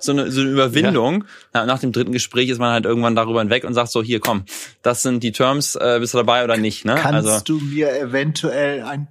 [0.00, 1.24] so eine, so eine Überwindung.
[1.54, 1.64] Ja.
[1.64, 4.44] Nach dem dritten Gespräch ist man halt irgendwann darüber hinweg und sagt so, hier, komm,
[4.82, 6.84] das sind die Terms, äh, bist du dabei oder nicht?
[6.84, 6.96] Ne?
[6.96, 9.08] Kannst also, du mir eventuell ein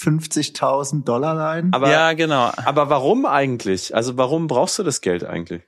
[0.00, 1.72] 50.000 Dollar leihen.
[1.72, 2.50] Aber, ja, genau.
[2.56, 3.94] Aber warum eigentlich?
[3.94, 5.62] Also warum brauchst du das Geld eigentlich?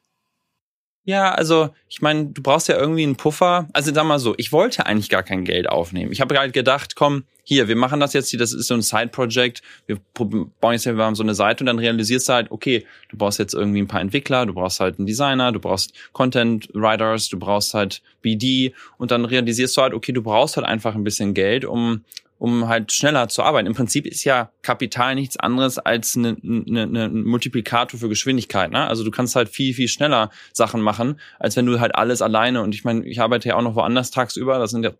[1.04, 3.68] Ja, also ich meine, du brauchst ja irgendwie einen Puffer.
[3.72, 6.12] Also sag mal so, ich wollte eigentlich gar kein Geld aufnehmen.
[6.12, 8.82] Ich habe halt gedacht, komm, hier, wir machen das jetzt hier, das ist so ein
[8.82, 12.50] Side-Project, wir bauen jetzt hier, wir haben so eine Seite und dann realisierst du halt,
[12.52, 15.92] okay, du brauchst jetzt irgendwie ein paar Entwickler, du brauchst halt einen Designer, du brauchst
[16.12, 20.94] Content-Writers, du brauchst halt BD und dann realisierst du halt, okay, du brauchst halt einfach
[20.94, 22.04] ein bisschen Geld, um
[22.42, 23.68] um halt schneller zu arbeiten.
[23.68, 28.72] Im Prinzip ist ja Kapital nichts anderes als eine, eine, eine Multiplikator für Geschwindigkeit.
[28.72, 28.84] Ne?
[28.84, 32.60] Also du kannst halt viel, viel schneller Sachen machen, als wenn du halt alles alleine.
[32.62, 34.58] Und ich meine, ich arbeite ja auch noch woanders tagsüber.
[34.58, 34.90] Das sind ja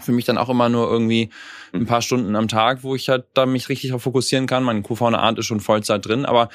[0.00, 1.30] für mich dann auch immer nur irgendwie
[1.72, 4.64] ein paar Stunden am Tag, wo ich halt da mich richtig darauf fokussieren kann.
[4.64, 6.48] Mein QV eine Art ist schon Vollzeit drin, aber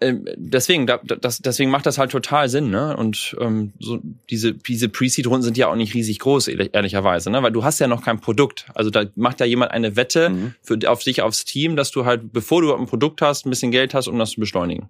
[0.00, 2.96] deswegen, das, deswegen macht das halt total Sinn, ne?
[2.96, 7.42] Und ähm, so diese diese Pre-Seed-Runden sind ja auch nicht riesig groß, ehrlicherweise, ne?
[7.42, 8.66] Weil du hast ja noch kein Produkt.
[8.74, 10.54] Also da macht ja jemand eine Wette mhm.
[10.62, 13.70] für auf sich aufs Team, dass du halt, bevor du ein Produkt hast, ein bisschen
[13.70, 14.88] Geld hast, um das zu beschleunigen.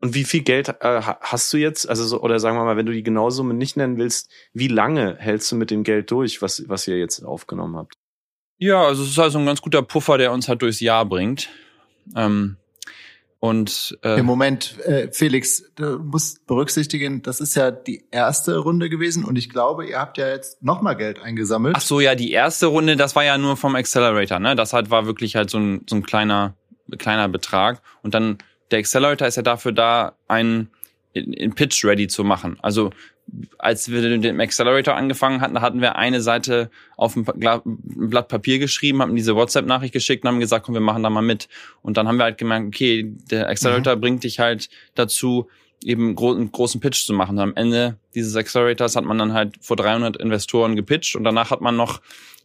[0.00, 1.88] Und wie viel Geld äh, hast du jetzt?
[1.88, 5.16] Also so, oder sagen wir mal, wenn du die Genausumme nicht nennen willst, wie lange
[5.16, 7.94] hältst du mit dem Geld durch, was was ihr jetzt aufgenommen habt?
[8.58, 11.48] Ja, also es ist also ein ganz guter Puffer, der uns halt durchs Jahr bringt.
[12.14, 12.56] Ähm,
[13.38, 18.88] und äh, im Moment, äh, Felix, du musst berücksichtigen, das ist ja die erste Runde
[18.88, 21.74] gewesen und ich glaube, ihr habt ja jetzt nochmal Geld eingesammelt.
[21.76, 24.56] Ach so, ja, die erste Runde, das war ja nur vom Accelerator, ne?
[24.56, 26.56] Das halt war wirklich halt so ein, so ein kleiner,
[26.98, 27.82] kleiner Betrag.
[28.02, 28.38] Und dann
[28.70, 30.70] der Accelerator ist ja dafür da, einen
[31.12, 32.58] in Pitch ready zu machen.
[32.62, 32.90] Also
[33.58, 38.58] als wir mit dem Accelerator angefangen hatten, hatten wir eine Seite auf ein Blatt Papier
[38.58, 41.48] geschrieben, haben diese WhatsApp-Nachricht geschickt und haben gesagt, komm, wir machen da mal mit.
[41.82, 44.00] Und dann haben wir halt gemerkt, okay, der Accelerator mhm.
[44.00, 45.48] bringt dich halt dazu,
[45.84, 47.36] eben einen großen Pitch zu machen.
[47.36, 51.50] Und am Ende dieses Accelerators hat man dann halt vor 300 Investoren gepitcht und danach
[51.50, 52.00] hat man noch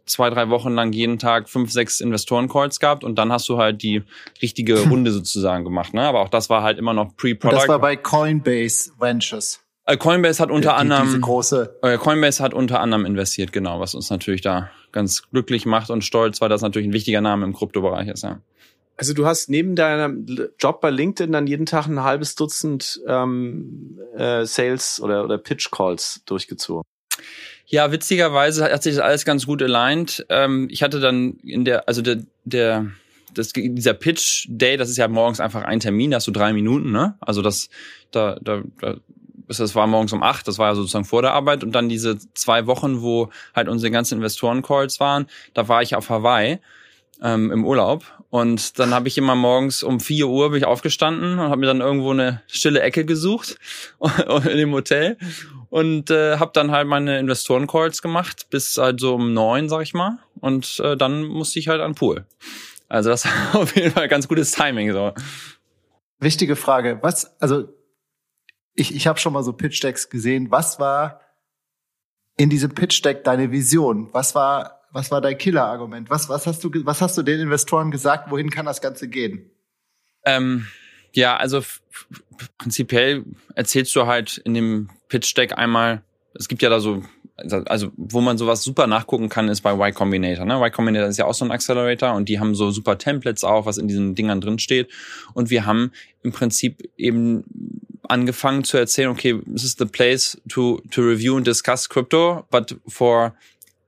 [0.06, 3.82] zwei, drei Wochen lang jeden Tag fünf, sechs Investoren-Calls gehabt und dann hast du halt
[3.84, 4.04] die
[4.42, 5.94] richtige Runde sozusagen gemacht.
[5.94, 6.02] Ne?
[6.02, 7.56] Aber auch das war halt immer noch Pre-Product.
[7.56, 9.62] Das war bei Coinbase Ventures.
[9.86, 13.80] Äh, Coinbase hat unter die, anderem diese große äh, Coinbase hat unter anderem investiert, genau,
[13.80, 17.46] was uns natürlich da ganz glücklich macht und stolz, weil das natürlich ein wichtiger Name
[17.46, 18.40] im Kryptobereich ist, ja.
[18.98, 20.28] Also du hast neben deinem
[20.60, 25.72] Job bei LinkedIn dann jeden Tag ein halbes Dutzend ähm, äh, Sales oder, oder Pitch
[25.72, 26.84] Calls durchgezogen.
[27.66, 30.24] Ja, witzigerweise hat sich das alles ganz gut aligned.
[30.30, 32.92] Ähm, ich hatte dann in der, also der, der
[33.34, 36.54] das, dieser Pitch Day, das ist ja morgens einfach ein Termin, da hast du drei
[36.54, 37.16] Minuten, ne?
[37.22, 37.70] Also das,
[38.12, 38.98] da, da, da
[39.60, 41.64] das war morgens um acht, das war ja sozusagen vor der Arbeit.
[41.64, 46.10] Und dann diese zwei Wochen, wo halt unsere ganzen Investoren-Calls waren, da war ich auf
[46.10, 46.60] Hawaii
[47.22, 48.04] ähm, im Urlaub.
[48.30, 51.68] Und dann habe ich immer morgens um vier Uhr bin ich aufgestanden und habe mir
[51.68, 53.58] dann irgendwo eine stille Ecke gesucht
[54.46, 55.18] in dem Hotel.
[55.70, 59.94] Und äh, habe dann halt meine Investoren-Calls gemacht bis halt so um neun, sag ich
[59.94, 60.20] mal.
[60.40, 62.26] Und äh, dann musste ich halt an Pool.
[62.90, 65.14] Also das war auf jeden Fall ganz gutes Timing so.
[66.20, 67.68] Wichtige Frage, was also
[68.74, 70.52] ich, ich habe schon mal so Pitch Decks gesehen.
[70.52, 71.22] Was war
[72.38, 74.10] in diesem Pitch Deck deine Vision?
[74.14, 76.10] Was war, was war dein Killer-Argument?
[76.10, 78.32] Was, was hast du, was hast du den Investoren gesagt?
[78.32, 79.52] Wohin kann das Ganze gehen?
[80.26, 80.68] Ähm,
[81.14, 81.62] ja, also
[82.58, 86.04] prinzipiell erzählst du halt in dem Pitch Deck einmal,
[86.34, 87.04] es gibt ja da so
[87.66, 90.46] also wo man sowas super nachgucken kann, ist bei Y Combinator.
[90.46, 90.60] Ne?
[90.60, 93.66] Y Combinator ist ja auch so ein Accelerator und die haben so super Templates auch,
[93.66, 94.90] was in diesen Dingern drin steht.
[95.34, 95.92] Und wir haben
[96.24, 97.44] im Prinzip eben
[98.12, 102.76] angefangen zu erzählen, okay, this is the place to to review and discuss crypto, but
[102.88, 103.34] for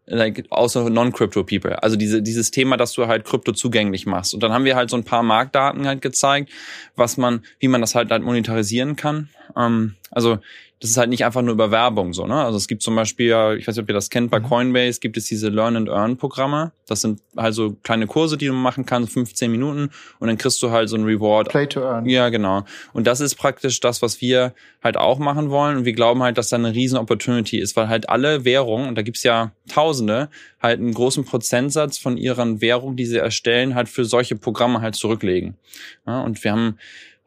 [0.06, 1.82] like also non-crypto people.
[1.82, 4.34] Also diese, dieses Thema, dass du halt Krypto zugänglich machst.
[4.34, 6.52] Und dann haben wir halt so ein paar Marktdaten halt gezeigt,
[6.96, 9.30] was man, wie man das halt halt monetarisieren kann.
[9.56, 10.40] Ähm, also
[10.84, 12.44] das ist halt nicht einfach nur über Werbung so, ne?
[12.44, 14.50] Also es gibt zum Beispiel, ich weiß nicht, ob ihr das kennt, bei mhm.
[14.50, 16.74] Coinbase gibt es diese Learn and Earn Programme.
[16.88, 20.62] Das sind halt so kleine Kurse, die du machen kannst, 15 Minuten und dann kriegst
[20.62, 21.48] du halt so ein Reward.
[21.48, 22.06] Play to Earn.
[22.06, 22.66] Ja, genau.
[22.92, 26.38] Und das ist praktisch das, was wir halt auch machen wollen und wir glauben halt,
[26.38, 30.28] dass da eine riesen Opportunity ist, weil halt alle Währungen, und da gibt's ja Tausende,
[30.62, 34.96] halt einen großen Prozentsatz von ihren Währungen, die sie erstellen, halt für solche Programme halt
[34.96, 35.56] zurücklegen.
[36.06, 36.78] Ja, und wir haben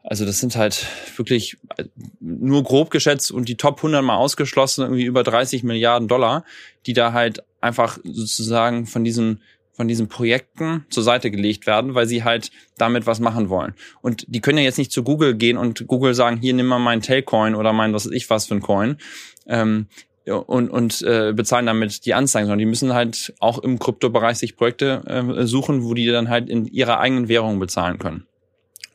[0.09, 0.85] also das sind halt
[1.17, 1.83] wirklich äh,
[2.21, 6.45] nur grob geschätzt und die Top 100 mal ausgeschlossen, irgendwie über 30 Milliarden Dollar,
[6.85, 9.41] die da halt einfach sozusagen von diesen
[9.73, 13.75] von diesen Projekten zur Seite gelegt werden, weil sie halt damit was machen wollen.
[14.01, 16.79] Und die können ja jetzt nicht zu Google gehen und Google sagen, hier nimm mal
[16.79, 18.97] meinen Tailcoin oder mein was weiß ich was für ein Coin.
[19.45, 19.87] Ähm,
[20.25, 24.55] und, und äh, bezahlen damit die Anzeigen, sondern die müssen halt auch im Kryptobereich sich
[24.57, 28.25] Projekte äh, suchen, wo die dann halt in ihrer eigenen Währung bezahlen können.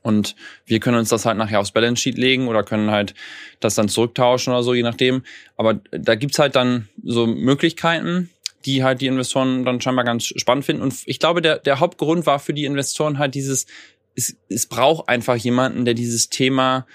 [0.03, 0.35] Und
[0.67, 3.15] wir können uns das halt nachher aufs Balance Sheet legen oder können halt
[3.61, 5.23] das dann zurücktauschen oder so, je nachdem.
[5.57, 8.31] Aber da gibt's halt dann so Möglichkeiten,
[8.65, 10.83] die halt die Investoren dann scheinbar ganz spannend finden.
[10.83, 13.67] Und ich glaube, der, der Hauptgrund war für die Investoren halt dieses,
[14.15, 16.87] es, es braucht einfach jemanden, der dieses Thema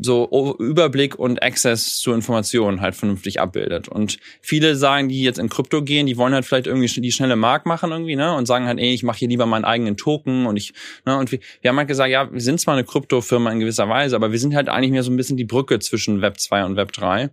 [0.00, 3.88] so Überblick und Access zu Informationen halt vernünftig abbildet.
[3.88, 7.36] Und viele sagen, die jetzt in Krypto gehen, die wollen halt vielleicht irgendwie die schnelle
[7.36, 8.34] Mark machen irgendwie, ne?
[8.34, 10.72] Und sagen halt, ey, ich mache hier lieber meinen eigenen Token und ich,
[11.04, 11.16] ne?
[11.16, 14.16] Und wir, wir haben halt gesagt, ja, wir sind zwar eine Kryptofirma in gewisser Weise,
[14.16, 16.76] aber wir sind halt eigentlich mehr so ein bisschen die Brücke zwischen Web 2 und
[16.76, 17.30] Web 3.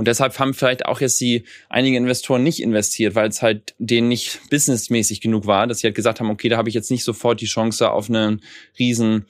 [0.00, 4.08] Und deshalb haben vielleicht auch jetzt die einige Investoren nicht investiert, weil es halt denen
[4.08, 7.04] nicht businessmäßig genug war, dass sie halt gesagt haben, okay, da habe ich jetzt nicht
[7.04, 8.40] sofort die Chance auf einen
[8.78, 9.26] riesen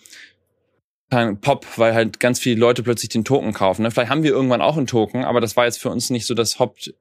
[1.11, 3.83] Pop, weil halt ganz viele Leute plötzlich den Token kaufen.
[3.83, 3.91] Ne?
[3.91, 6.35] Vielleicht haben wir irgendwann auch einen Token, aber das war jetzt für uns nicht so
[6.35, 6.95] das Haupt,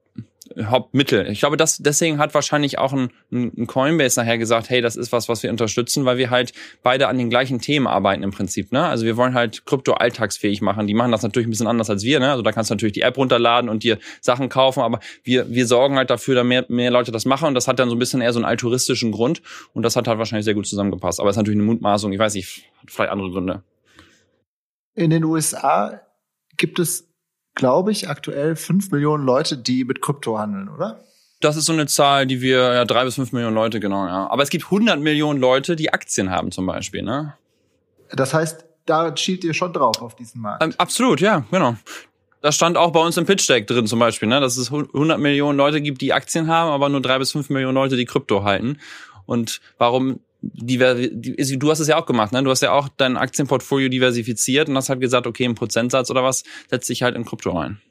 [0.58, 1.28] Hauptmittel.
[1.30, 5.12] Ich glaube, das, deswegen hat wahrscheinlich auch ein, ein Coinbase nachher gesagt, hey, das ist
[5.12, 8.72] was, was wir unterstützen, weil wir halt beide an den gleichen Themen arbeiten im Prinzip.
[8.72, 8.84] Ne?
[8.84, 10.88] Also wir wollen halt Krypto alltagsfähig machen.
[10.88, 12.20] Die machen das natürlich ein bisschen anders als wir.
[12.20, 12.32] Ne?
[12.32, 15.68] Also da kannst du natürlich die App runterladen und dir Sachen kaufen, aber wir, wir
[15.68, 18.00] sorgen halt dafür, dass mehr, mehr Leute das machen und das hat dann so ein
[18.00, 19.42] bisschen eher so einen altruistischen Grund
[19.74, 21.20] und das hat halt wahrscheinlich sehr gut zusammengepasst.
[21.20, 23.62] Aber es ist natürlich eine Mutmaßung, ich weiß nicht, vielleicht andere Gründe.
[25.00, 26.02] In den USA
[26.58, 27.08] gibt es,
[27.56, 31.00] glaube ich, aktuell fünf Millionen Leute, die mit Krypto handeln, oder?
[31.40, 34.30] Das ist so eine Zahl, die wir, ja, drei bis fünf Millionen Leute, genau, ja.
[34.30, 37.34] Aber es gibt 100 Millionen Leute, die Aktien haben zum Beispiel, ne?
[38.12, 40.64] Das heißt, da schielt ihr schon drauf auf diesen Markt.
[40.64, 41.78] Ähm, absolut, ja, genau.
[42.42, 44.42] Das stand auch bei uns im Pitch Deck drin zum Beispiel, ne?
[44.42, 47.76] dass es 100 Millionen Leute gibt, die Aktien haben, aber nur drei bis fünf Millionen
[47.76, 48.80] Leute, die Krypto halten.
[49.26, 52.44] Und warum du hast es ja auch gemacht, ne?
[52.44, 56.24] Du hast ja auch dein Aktienportfolio diversifiziert und hast halt gesagt, okay, ein Prozentsatz oder
[56.24, 57.82] was setzt sich halt in Krypto ein.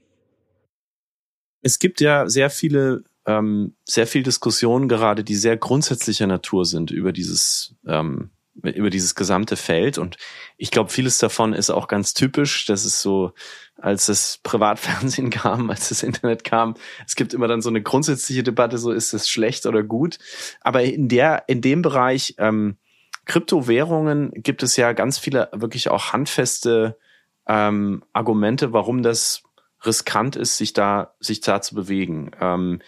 [1.61, 6.90] Es gibt ja sehr viele, ähm, sehr viel Diskussionen gerade, die sehr grundsätzlicher Natur sind
[6.90, 8.30] über dieses, ähm,
[8.62, 9.98] über dieses gesamte Feld.
[9.98, 10.16] Und
[10.56, 12.64] ich glaube, vieles davon ist auch ganz typisch.
[12.66, 13.32] Das ist so
[13.78, 16.74] als das Privatfernsehen kam, als das Internet kam.
[17.06, 20.18] Es gibt immer dann so eine grundsätzliche Debatte, so ist es schlecht oder gut.
[20.60, 22.76] Aber in der, in dem Bereich ähm,
[23.24, 26.98] Kryptowährungen gibt es ja ganz viele wirklich auch handfeste
[27.46, 29.42] ähm, Argumente, warum das
[29.84, 32.32] riskant ist, sich da, sich da zu bewegen.
[32.40, 32.80] Ähm,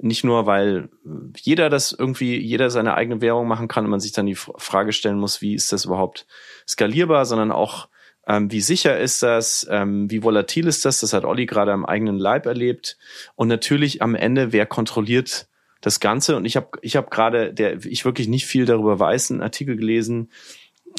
[0.00, 0.88] nicht nur, weil
[1.36, 4.92] jeder das irgendwie, jeder seine eigene Währung machen kann und man sich dann die Frage
[4.92, 6.26] stellen muss, wie ist das überhaupt
[6.66, 7.88] skalierbar, sondern auch,
[8.28, 9.66] ähm, wie sicher ist das?
[9.70, 11.00] Ähm, wie volatil ist das?
[11.00, 12.98] Das hat Olli gerade am eigenen Leib erlebt.
[13.36, 15.48] Und natürlich am Ende, wer kontrolliert
[15.80, 16.36] das Ganze?
[16.36, 19.76] Und ich habe ich hab gerade, der ich wirklich nicht viel darüber weiß, einen Artikel
[19.76, 20.30] gelesen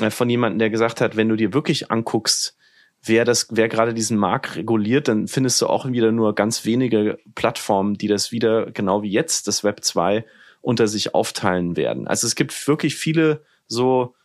[0.01, 2.57] äh, von jemandem, der gesagt hat, wenn du dir wirklich anguckst,
[3.03, 7.19] wer das, wer gerade diesen Markt reguliert, dann findest du auch wieder nur ganz wenige
[7.35, 10.25] Plattformen, die das wieder, genau wie jetzt, das Web 2
[10.61, 12.07] unter sich aufteilen werden.
[12.07, 14.15] Also es gibt wirklich viele so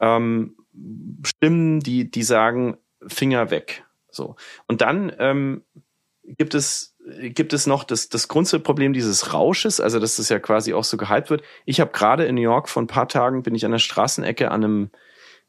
[0.00, 0.54] ähm,
[1.24, 3.84] Stimmen, die, die sagen, Finger weg.
[4.10, 4.36] So.
[4.66, 5.62] Und dann ähm,
[6.24, 10.72] gibt es gibt es noch das, das Grundproblem dieses Rausches, also dass das ja quasi
[10.72, 11.42] auch so gehypt wird.
[11.64, 14.50] Ich habe gerade in New York vor ein paar Tagen bin ich an der Straßenecke
[14.50, 14.90] an einem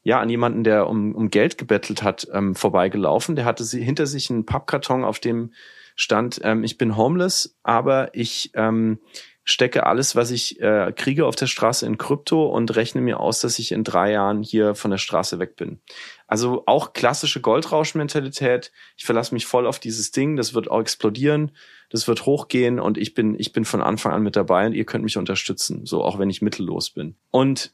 [0.02, 3.36] ja an jemanden, der um, um Geld gebettelt hat, ähm, vorbeigelaufen.
[3.36, 5.52] Der hatte sie, hinter sich einen Pappkarton, auf dem
[5.96, 8.98] stand: ähm, Ich bin homeless, aber ich ähm,
[9.44, 13.40] stecke alles, was ich äh, kriege auf der Straße in Krypto und rechne mir aus,
[13.40, 15.80] dass ich in drei Jahren hier von der Straße weg bin.
[16.26, 18.72] Also auch klassische Goldrauschmentalität.
[18.96, 20.36] Ich verlasse mich voll auf dieses Ding.
[20.36, 21.52] Das wird auch explodieren.
[21.90, 24.86] Das wird hochgehen und ich bin, ich bin von Anfang an mit dabei und ihr
[24.86, 25.84] könnt mich unterstützen.
[25.84, 27.14] So auch wenn ich mittellos bin.
[27.30, 27.72] Und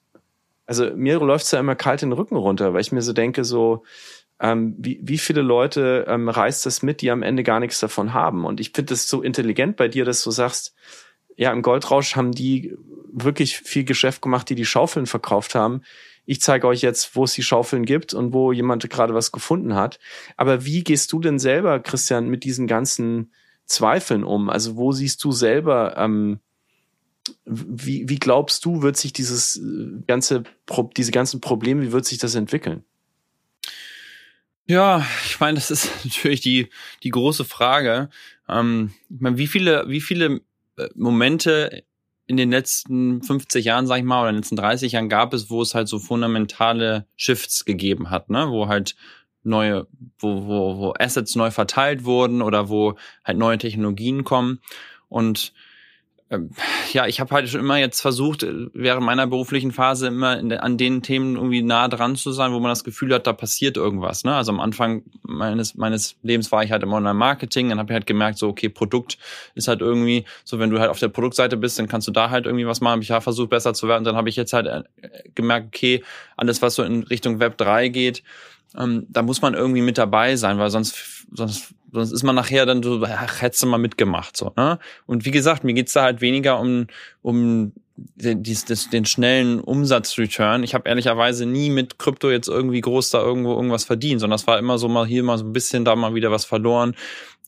[0.67, 3.85] also mir läuft's ja immer kalt den Rücken runter, weil ich mir so denke, so,
[4.41, 8.15] ähm, wie, wie viele Leute ähm, reißt das mit, die am Ende gar nichts davon
[8.15, 8.45] haben?
[8.45, 10.75] Und ich finde es so intelligent bei dir, dass du sagst,
[11.37, 12.77] ja, im Goldrausch haben die
[13.13, 15.83] wirklich viel Geschäft gemacht, die die Schaufeln verkauft haben.
[16.27, 19.75] Ich zeige euch jetzt, wo es die Schaufeln gibt und wo jemand gerade was gefunden
[19.75, 19.99] hat.
[20.37, 23.33] Aber wie gehst du denn selber, Christian, mit diesen ganzen
[23.67, 24.49] Zweifeln um?
[24.49, 26.41] Also wo siehst du selber, ähm,
[27.45, 30.45] wie, wie glaubst du, wird sich dieses äh, ganze,
[30.97, 32.85] diese ganzen Probleme, wie wird sich das entwickeln?
[34.67, 36.69] Ja, ich meine, das ist natürlich die,
[37.03, 38.09] die große Frage.
[38.49, 40.43] Ähm, ich meine, wie viele, wie viele
[40.95, 41.85] Momente
[42.27, 45.35] in den letzten 50 Jahren, sag ich mal, oder in den letzten 30 Jahren gab
[45.35, 48.51] es, wo es halt so fundamentale Shifts gegeben hat, ne?
[48.51, 48.95] wo halt
[49.43, 49.89] neue,
[50.19, 54.61] wo, wo, wo Assets neu verteilt wurden oder wo halt neue Technologien kommen.
[55.09, 55.53] Und
[56.93, 60.79] ja, ich habe halt schon immer jetzt versucht, äh, während meiner beruflichen Phase immer an
[60.79, 64.23] den Themen irgendwie nah dran zu sein, wo man das Gefühl hat, da passiert irgendwas.
[64.23, 64.35] Ne?
[64.35, 68.07] Also am Anfang meines meines Lebens war ich halt im Online-Marketing, dann habe ich halt
[68.07, 69.19] gemerkt, so okay, Produkt
[69.57, 72.31] ist halt irgendwie, so wenn du halt auf der Produktseite bist, dann kannst du da
[72.31, 72.95] halt irgendwie was machen.
[72.95, 74.05] Hab ich ja versucht, besser zu werden.
[74.05, 74.85] Dann habe ich jetzt halt äh,
[75.35, 76.05] gemerkt, okay,
[76.37, 78.23] alles, was so in Richtung Web 3 geht,
[78.79, 82.67] ähm, da muss man irgendwie mit dabei sein, weil sonst, sonst, sonst ist man nachher
[82.67, 84.79] dann so, ach, hättest du mal mitgemacht, so, ne?
[85.07, 86.87] Und wie gesagt, mir geht's da halt weniger um,
[87.23, 90.63] um den, den schnellen Umsatzreturn.
[90.63, 94.47] Ich habe ehrlicherweise nie mit Krypto jetzt irgendwie groß da irgendwo irgendwas verdient, sondern das
[94.47, 96.95] war immer so mal hier mal so ein bisschen, da mal wieder was verloren.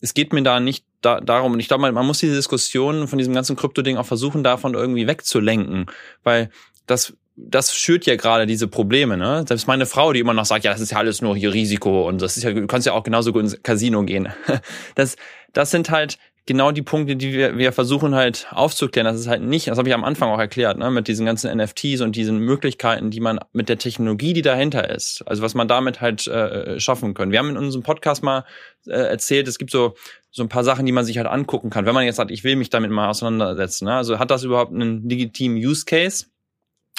[0.01, 3.09] Es geht mir da nicht da, darum, und ich glaube, man, man muss diese Diskussion
[3.09, 5.87] von diesem ganzen Krypto-Ding auch versuchen, davon irgendwie wegzulenken,
[6.23, 6.51] weil
[6.87, 9.45] das das schürt ja gerade diese Probleme, ne?
[9.47, 12.07] Selbst meine Frau, die immer noch sagt, ja, das ist ja alles nur hier Risiko
[12.09, 14.29] und das ist ja, du kannst ja auch genauso gut ins Casino gehen.
[14.95, 15.17] Das,
[15.53, 19.07] das sind halt genau die Punkte, die wir, wir versuchen halt aufzuklären.
[19.07, 21.57] Das ist halt nicht, das habe ich am Anfang auch erklärt, ne, mit diesen ganzen
[21.57, 25.69] NFTs und diesen Möglichkeiten, die man mit der Technologie, die dahinter ist, also was man
[25.69, 27.33] damit halt äh, schaffen können.
[27.33, 28.45] Wir haben in unserem Podcast mal
[28.87, 29.95] äh, erzählt, es gibt so
[30.35, 32.43] so ein paar Sachen, die man sich halt angucken kann, wenn man jetzt sagt, ich
[32.43, 33.85] will mich damit mal auseinandersetzen.
[33.85, 33.95] Ne?
[33.95, 36.25] Also hat das überhaupt einen legitimen Use Case?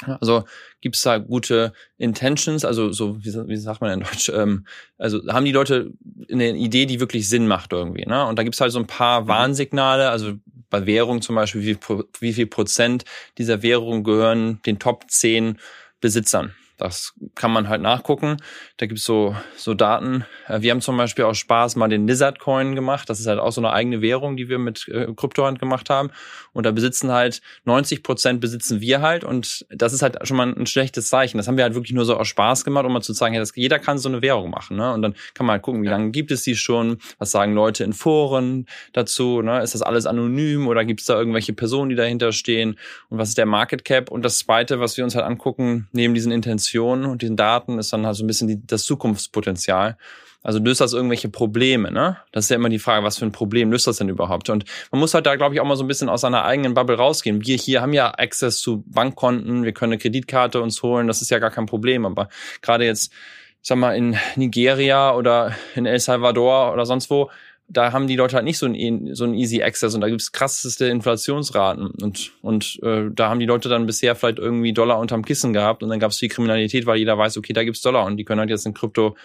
[0.02, 0.46] Also
[0.82, 4.66] gibt es da gute Intentions, also so, wie, wie sagt man in Deutsch, ähm,
[4.98, 5.92] also haben die Leute
[6.32, 8.06] eine Idee, die wirklich Sinn macht irgendwie.
[8.06, 8.26] Ne?
[8.26, 9.28] Und da gibt es halt so ein paar mhm.
[9.28, 10.34] Warnsignale, also
[10.70, 11.78] bei Währung zum Beispiel, wie,
[12.20, 13.06] wie viel Prozent
[13.38, 15.60] dieser Währung gehören den Top 10
[16.02, 16.54] Besitzern.
[16.78, 18.38] Das kann man halt nachgucken.
[18.78, 20.26] Da gibt's so, so Daten.
[20.48, 23.10] Äh, wir haben zum Beispiel auch Spaß mal den Lizard Coin gemacht.
[23.10, 26.10] Das ist halt auch so eine eigene Währung, die wir mit äh, Kryptohand gemacht haben.
[26.52, 29.24] Und da besitzen halt 90 Prozent besitzen wir halt.
[29.24, 31.38] Und das ist halt schon mal ein schlechtes Zeichen.
[31.38, 33.40] Das haben wir halt wirklich nur so aus Spaß gemacht, um mal zu zeigen, ja,
[33.40, 34.78] dass jeder kann so eine Währung machen.
[34.78, 34.94] Ne?
[34.94, 36.98] Und dann kann man halt gucken, wie lange gibt es die schon?
[37.20, 39.44] Was sagen Leute in Foren dazu?
[39.44, 39.62] Ne?
[39.62, 42.80] Ist das alles anonym oder gibt es da irgendwelche Personen, die dahinter stehen?
[43.10, 44.10] Und was ist der Market Cap?
[44.10, 46.63] Und das Zweite, was wir uns halt angucken, neben diesen Intentionen
[47.06, 49.98] und diesen Daten, ist dann halt so ein bisschen die, das Zukunftspotenzial.
[50.44, 52.18] Also löst das irgendwelche Probleme, ne?
[52.34, 54.50] Das ist ja immer die Frage, was für ein Problem löst das denn überhaupt?
[54.50, 56.74] Und man muss halt da, glaube ich, auch mal so ein bisschen aus seiner eigenen
[56.74, 57.46] Bubble rausgehen.
[57.46, 61.32] Wir hier haben ja Access zu Bankkonten, wir können eine Kreditkarte uns holen, das ist
[61.32, 62.06] ja gar kein Problem.
[62.06, 62.28] Aber
[62.62, 63.14] gerade jetzt,
[63.62, 67.32] ich sag mal, in Nigeria oder in El Salvador oder sonst wo,
[67.74, 70.32] da haben die Leute halt nicht so ein, so ein Easy Access und da gibt's
[70.32, 75.26] krasseste Inflationsraten und und äh, da haben die Leute dann bisher vielleicht irgendwie Dollar unterm
[75.26, 78.18] Kissen gehabt und dann gab's die Kriminalität, weil jeder weiß, okay, da gibt's Dollar und
[78.18, 79.18] die können halt jetzt in Krypto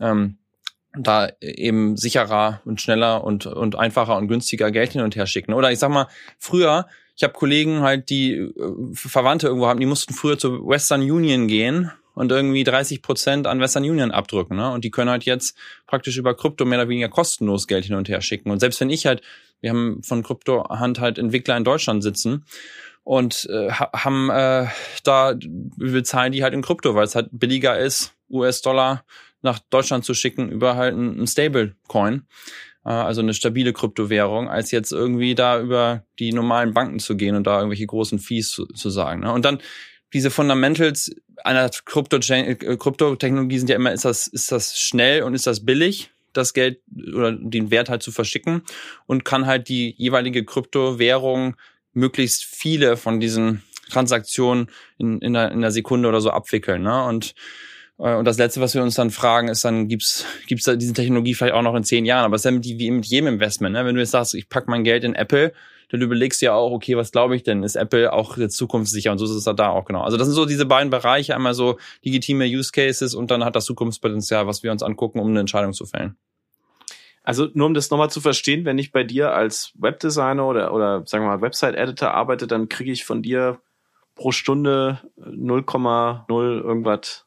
[0.00, 0.36] ähm,
[0.98, 5.52] da eben sicherer und schneller und, und einfacher und günstiger Geld hin und her schicken.
[5.52, 8.52] Oder ich sag mal, früher, ich habe Kollegen halt, die äh,
[8.94, 13.60] Verwandte irgendwo haben, die mussten früher zur Western Union gehen und irgendwie 30 Prozent an
[13.60, 14.56] Western Union abdrücken.
[14.56, 14.72] Ne?
[14.72, 15.54] Und die können halt jetzt
[15.86, 18.50] praktisch über Krypto mehr oder weniger kostenlos Geld hin und her schicken.
[18.50, 19.20] Und selbst wenn ich halt,
[19.60, 22.46] wir haben von Krypto-Hand halt Entwickler in Deutschland sitzen
[23.04, 24.66] und äh, haben äh,
[25.04, 29.04] da, wir bezahlen die halt in Krypto, weil es halt billiger ist, US-Dollar
[29.42, 32.26] nach Deutschland zu schicken über halt einen Stablecoin,
[32.86, 37.36] äh, also eine stabile Kryptowährung, als jetzt irgendwie da über die normalen Banken zu gehen
[37.36, 39.20] und da irgendwelche großen Fees zu, zu sagen.
[39.20, 39.32] Ne?
[39.32, 39.58] Und dann
[40.12, 41.14] diese Fundamentals
[41.44, 46.10] einer äh, Kryptotechnologie sind ja immer, ist das, ist das schnell und ist das billig?
[46.36, 46.80] das Geld
[47.14, 48.62] oder den Wert halt zu verschicken
[49.06, 51.56] und kann halt die jeweilige Kryptowährung
[51.92, 56.82] möglichst viele von diesen Transaktionen in, in, einer, in einer Sekunde oder so abwickeln.
[56.82, 57.04] Ne?
[57.04, 57.34] Und
[57.98, 60.92] äh, und das Letzte, was wir uns dann fragen, ist dann, gibt's gibt's da diese
[60.92, 62.24] Technologie vielleicht auch noch in zehn Jahren?
[62.24, 63.74] Aber es ist ja wie mit jedem Investment.
[63.74, 63.84] Ne?
[63.84, 65.52] Wenn du jetzt sagst, ich pack mein Geld in Apple,
[65.88, 67.62] dann überlegst du ja auch, okay, was glaube ich denn?
[67.62, 69.12] Ist Apple auch zukunftssicher?
[69.12, 70.02] Und so ist es da auch genau.
[70.02, 73.56] Also das sind so diese beiden Bereiche, einmal so legitime Use Cases und dann hat
[73.56, 76.16] das Zukunftspotenzial, was wir uns angucken, um eine Entscheidung zu fällen.
[77.22, 81.02] Also nur um das nochmal zu verstehen, wenn ich bei dir als Webdesigner oder, oder
[81.06, 83.60] sagen wir mal Website-Editor arbeite, dann kriege ich von dir
[84.14, 87.26] pro Stunde 0,0 irgendwas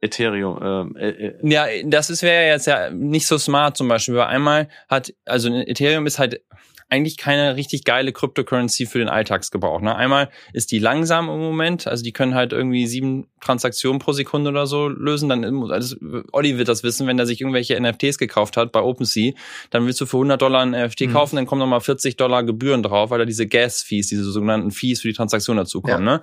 [0.00, 0.96] Ethereum.
[0.96, 4.14] Äh, äh, ja, das ist wäre jetzt ja nicht so smart zum Beispiel.
[4.14, 6.42] Weil einmal hat, also Ethereum ist halt
[6.88, 9.80] eigentlich keine richtig geile Cryptocurrency für den Alltagsgebrauch.
[9.80, 9.94] Ne?
[9.94, 14.50] Einmal ist die langsam im Moment, also die können halt irgendwie sieben Transaktionen pro Sekunde
[14.50, 15.28] oder so lösen.
[15.28, 15.96] Dann also
[16.32, 19.32] Olli wird das wissen, wenn er sich irgendwelche NFTs gekauft hat bei OpenSea,
[19.70, 21.12] dann willst du für 100 Dollar ein NFT mhm.
[21.12, 25.00] kaufen, dann kommen nochmal 40 Dollar Gebühren drauf, weil da diese Gas-Fees, diese sogenannten Fees
[25.00, 26.06] für die Transaktion dazukommen.
[26.06, 26.16] Ja.
[26.16, 26.22] Ne?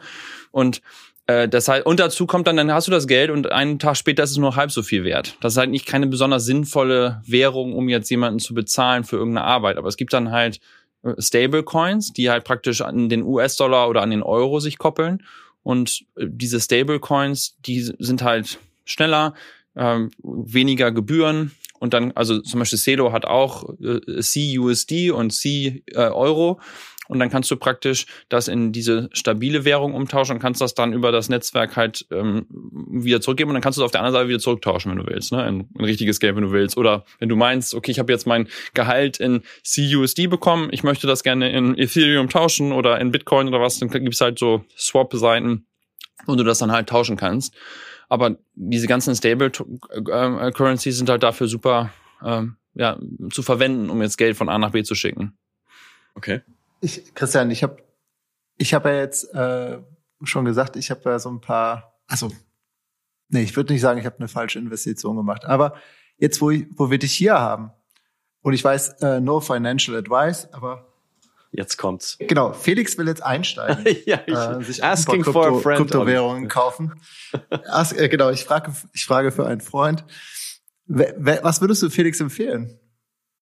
[0.51, 0.81] Und
[1.27, 3.97] äh, das heißt, und dazu kommt dann, dann hast du das Geld und einen Tag
[3.97, 5.37] später ist es nur halb so viel wert.
[5.41, 9.45] Das ist halt nicht keine besonders sinnvolle Währung, um jetzt jemanden zu bezahlen für irgendeine
[9.45, 9.77] Arbeit.
[9.77, 10.59] Aber es gibt dann halt
[11.03, 15.23] äh, Stablecoins, die halt praktisch an den US-Dollar oder an den Euro sich koppeln.
[15.63, 19.33] Und äh, diese Stablecoins, die sind halt schneller,
[19.75, 21.51] ähm, weniger Gebühren.
[21.79, 26.59] Und dann, also zum Beispiel Celo hat auch äh, C-USD und C-Euro.
[27.11, 30.93] Und dann kannst du praktisch das in diese stabile Währung umtauschen und kannst das dann
[30.93, 34.13] über das Netzwerk halt ähm, wieder zurückgeben und dann kannst du es auf der anderen
[34.13, 35.45] Seite wieder zurücktauschen, wenn du willst, ne?
[35.45, 36.77] In, ein richtiges Geld, wenn du willst.
[36.77, 41.05] Oder wenn du meinst, okay, ich habe jetzt mein Gehalt in CUSD bekommen, ich möchte
[41.05, 45.65] das gerne in Ethereum tauschen oder in Bitcoin oder was, dann gibt's halt so Swap-Seiten,
[46.27, 47.53] wo du das dann halt tauschen kannst.
[48.07, 51.91] Aber diese ganzen Stable äh, Currencies sind halt dafür super
[52.23, 52.97] ähm, ja,
[53.33, 55.37] zu verwenden, um jetzt Geld von A nach B zu schicken.
[56.15, 56.39] Okay.
[56.81, 57.77] Ich, Christian, ich habe
[58.57, 59.79] ich hab ja jetzt äh,
[60.23, 62.31] schon gesagt, ich habe ja so ein paar, also
[63.29, 65.75] nee, ich würde nicht sagen, ich habe eine falsche Investition gemacht, aber
[66.17, 67.71] jetzt, wo, ich, wo wir dich hier haben,
[68.43, 70.91] und ich weiß, äh, no financial advice, aber
[71.53, 72.17] Jetzt kommt's.
[72.17, 73.83] Genau, Felix will jetzt einsteigen.
[74.05, 75.79] ja, ich, äh, sich asking Krypto, for a friend.
[75.79, 76.93] Kryptowährungen kaufen.
[77.67, 80.05] Ask, äh, genau, ich frage, ich frage für einen Freund.
[80.87, 82.79] Was würdest du Felix empfehlen?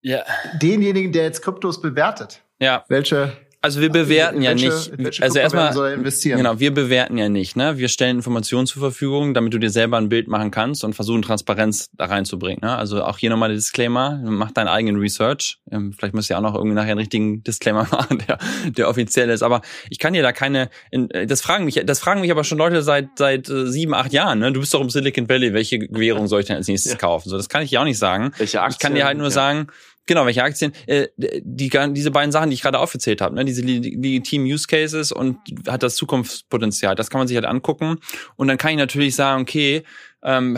[0.02, 0.24] Ja.
[0.60, 2.44] Denjenigen, der jetzt Kryptos bewertet.
[2.60, 2.84] Ja.
[2.90, 4.92] Welche also wir bewerten welche, ja nicht.
[4.98, 6.38] Welche also erstmal soll er investieren?
[6.38, 7.58] Genau, wir bewerten ja nicht.
[7.58, 7.78] Ne?
[7.78, 11.22] Wir stellen Informationen zur Verfügung, damit du dir selber ein Bild machen kannst und versuchen
[11.22, 12.60] Transparenz da reinzubringen.
[12.62, 12.78] Ne?
[12.78, 15.60] Also auch hier nochmal der Disclaimer: Mach deinen eigenen Research.
[15.72, 19.30] Ähm, vielleicht müsst ihr auch noch irgendwie nachher einen richtigen Disclaimer machen, der, der offiziell
[19.30, 19.44] ist.
[19.44, 20.70] Aber ich kann dir da keine.
[20.92, 24.14] Äh, das fragen mich, das fragen mich aber schon Leute seit seit äh, sieben, acht
[24.14, 24.40] Jahren.
[24.40, 24.54] Ne?
[24.54, 25.54] Du bist doch im Silicon Valley.
[25.54, 26.98] Welche Währung soll ich denn als nächstes ja.
[26.98, 27.28] kaufen?
[27.28, 28.32] So, das kann ich dir auch nicht sagen.
[28.38, 28.72] Welche Aktien?
[28.72, 29.32] Ich kann dir halt nur ja.
[29.32, 29.68] sagen
[30.10, 30.74] Genau, welche Aktien?
[30.88, 35.12] Äh, die, diese beiden Sachen, die ich gerade aufgezählt habe, ne, diese legitimen Use Cases
[35.12, 35.38] und
[35.68, 36.96] hat das Zukunftspotenzial.
[36.96, 38.00] Das kann man sich halt angucken.
[38.36, 39.84] Und dann kann ich natürlich sagen, okay,
[40.24, 40.58] ähm,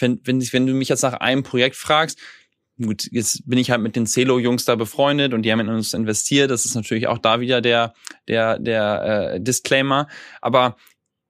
[0.00, 2.18] wenn, wenn, wenn du mich jetzt nach einem Projekt fragst,
[2.78, 5.94] gut, jetzt bin ich halt mit den Celo-Jungs da befreundet und die haben in uns
[5.94, 6.50] investiert.
[6.50, 7.94] Das ist natürlich auch da wieder der,
[8.28, 10.08] der, der äh, Disclaimer.
[10.42, 10.76] Aber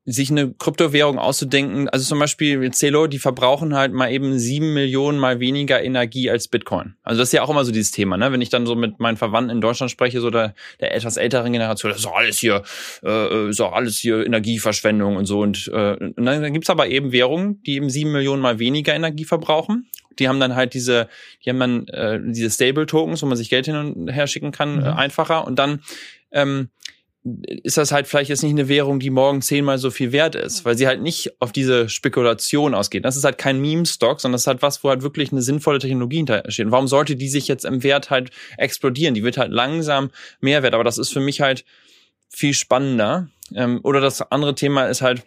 [0.07, 1.89] sich eine Kryptowährung auszudenken.
[1.89, 6.49] Also zum Beispiel Celo, die verbrauchen halt mal eben sieben Millionen mal weniger Energie als
[6.49, 6.95] Bitcoin.
[7.03, 8.33] Also das ist ja auch immer so dieses Thema, ne?
[8.33, 11.53] Wenn ich dann so mit meinen Verwandten in Deutschland spreche, so der, der etwas älteren
[11.53, 12.63] Generation, das ist doch alles hier,
[13.03, 15.41] äh, ist doch alles hier Energieverschwendung und so.
[15.41, 18.95] Und, äh, und dann, dann gibt's aber eben Währungen, die eben sieben Millionen mal weniger
[18.95, 19.91] Energie verbrauchen.
[20.19, 21.09] Die haben dann halt diese,
[21.45, 24.77] die haben dann äh, diese Stable-Tokens, wo man sich Geld hin und her schicken kann,
[24.77, 24.85] mhm.
[24.85, 25.47] äh, einfacher.
[25.47, 25.83] Und dann
[26.33, 26.71] ähm,
[27.23, 30.65] ist das halt vielleicht jetzt nicht eine Währung, die morgen zehnmal so viel wert ist,
[30.65, 33.05] weil sie halt nicht auf diese Spekulation ausgeht.
[33.05, 35.79] Das ist halt kein Meme-Stock, sondern das ist halt was, wo halt wirklich eine sinnvolle
[35.79, 36.67] Technologie hintersteht.
[36.67, 39.15] Und warum sollte die sich jetzt im Wert halt explodieren?
[39.15, 40.11] Die wird halt langsam
[40.41, 41.67] mehr wert, aber das ist für mich halt
[42.31, 43.29] viel spannender.
[43.55, 45.23] Ähm, oder das andere Thema ist halt,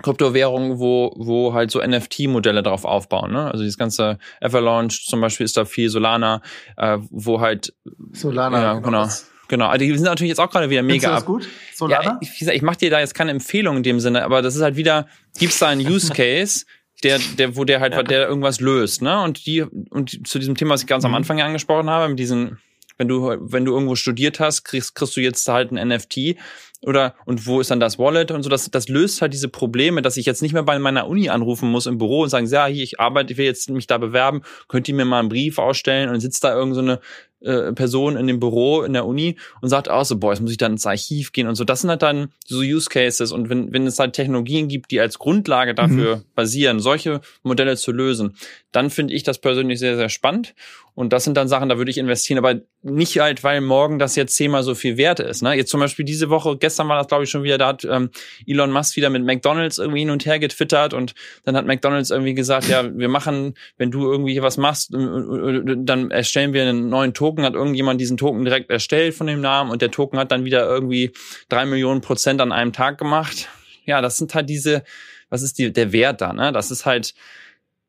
[0.00, 3.32] Kryptowährungen, wo, wo halt so NFT-Modelle drauf aufbauen.
[3.32, 3.46] Ne?
[3.50, 6.40] Also dieses ganze Avalanche zum Beispiel ist da viel Solana,
[6.76, 7.74] äh, wo halt
[8.12, 9.02] Solana, ja, genau.
[9.02, 9.08] genau
[9.48, 11.24] Genau, also die sind natürlich jetzt auch gerade wieder mega ab.
[11.24, 11.48] gut?
[11.74, 12.04] Solana?
[12.04, 14.62] Ja, ich, ich mache dir da jetzt keine Empfehlung in dem Sinne, aber das ist
[14.62, 16.66] halt wieder, gibt's da einen Use Case,
[17.02, 18.02] der, der, wo der halt, ja.
[18.02, 19.22] der irgendwas löst, ne?
[19.22, 21.10] Und die, und zu diesem Thema, was ich ganz mhm.
[21.10, 22.58] am Anfang angesprochen habe, mit diesen,
[22.98, 26.36] wenn du, wenn du irgendwo studiert hast, kriegst, kriegst du jetzt halt ein NFT
[26.82, 30.02] oder und wo ist dann das Wallet und so, das, das löst halt diese Probleme,
[30.02, 32.66] dass ich jetzt nicht mehr bei meiner Uni anrufen muss im Büro und sagen, ja,
[32.66, 35.58] hier, ich arbeite, ich will jetzt mich da bewerben, könnt ihr mir mal einen Brief
[35.58, 37.00] ausstellen und sitzt da irgend so eine
[37.40, 40.50] äh, Person in dem Büro in der Uni und sagt auch so, boah, jetzt muss
[40.50, 41.64] ich dann ins Archiv gehen und so.
[41.64, 45.00] Das sind halt dann so Use Cases und wenn, wenn es halt Technologien gibt, die
[45.00, 46.22] als Grundlage dafür mhm.
[46.34, 48.34] basieren, solche Modelle zu lösen,
[48.72, 50.54] dann finde ich das persönlich sehr, sehr spannend
[50.98, 54.16] und das sind dann Sachen, da würde ich investieren, aber nicht halt, weil morgen das
[54.16, 55.42] jetzt zehnmal so viel wert ist.
[55.42, 55.54] Ne?
[55.54, 58.10] Jetzt zum Beispiel diese Woche, gestern war das glaube ich schon wieder, da hat ähm,
[58.48, 61.14] Elon Musk wieder mit McDonalds irgendwie hin und her getwittert und
[61.44, 65.76] dann hat McDonalds irgendwie gesagt, ja, wir machen, wenn du irgendwie was machst, äh, äh,
[65.78, 69.70] dann erstellen wir einen neuen Token, hat irgendjemand diesen Token direkt erstellt von dem Namen
[69.70, 71.12] und der Token hat dann wieder irgendwie
[71.48, 73.48] drei Millionen Prozent an einem Tag gemacht.
[73.84, 74.84] Ja, das sind halt diese,
[75.30, 76.52] was ist die, der Wert da, ne?
[76.52, 77.14] Das ist halt,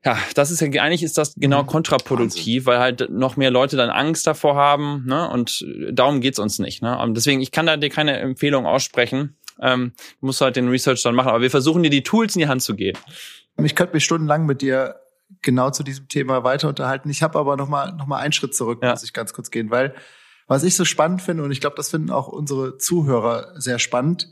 [0.04, 1.68] ja, das ist ja eigentlich ist das genau mhm.
[1.68, 5.30] kontraproduktiv, weil halt noch mehr Leute dann Angst davor haben, ne?
[5.30, 6.98] Und darum geht's uns nicht, ne?
[7.00, 9.36] Und deswegen, ich kann da dir keine Empfehlung aussprechen.
[9.62, 12.40] Ähm, du musst halt den Research dann machen, aber wir versuchen dir die Tools in
[12.40, 12.98] die Hand zu geben.
[13.62, 14.96] Ich könnte mich stundenlang mit dir
[15.42, 17.10] genau zu diesem Thema weiter unterhalten.
[17.10, 18.92] Ich habe aber noch mal noch mal einen Schritt zurück, ja.
[18.92, 19.96] muss ich ganz kurz gehen, weil
[20.48, 24.30] was ich so spannend finde und ich glaube, das finden auch unsere Zuhörer sehr spannend.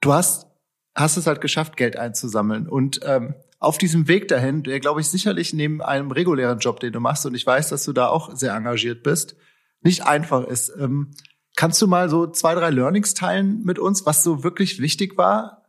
[0.00, 0.46] Du hast
[0.94, 5.08] hast es halt geschafft, Geld einzusammeln und ähm, auf diesem Weg dahin, der glaube ich
[5.08, 8.34] sicherlich neben einem regulären Job, den du machst, und ich weiß, dass du da auch
[8.34, 9.36] sehr engagiert bist,
[9.82, 10.72] nicht einfach ist.
[10.78, 11.12] Ähm,
[11.56, 15.66] kannst du mal so zwei, drei Learnings teilen mit uns, was so wirklich wichtig war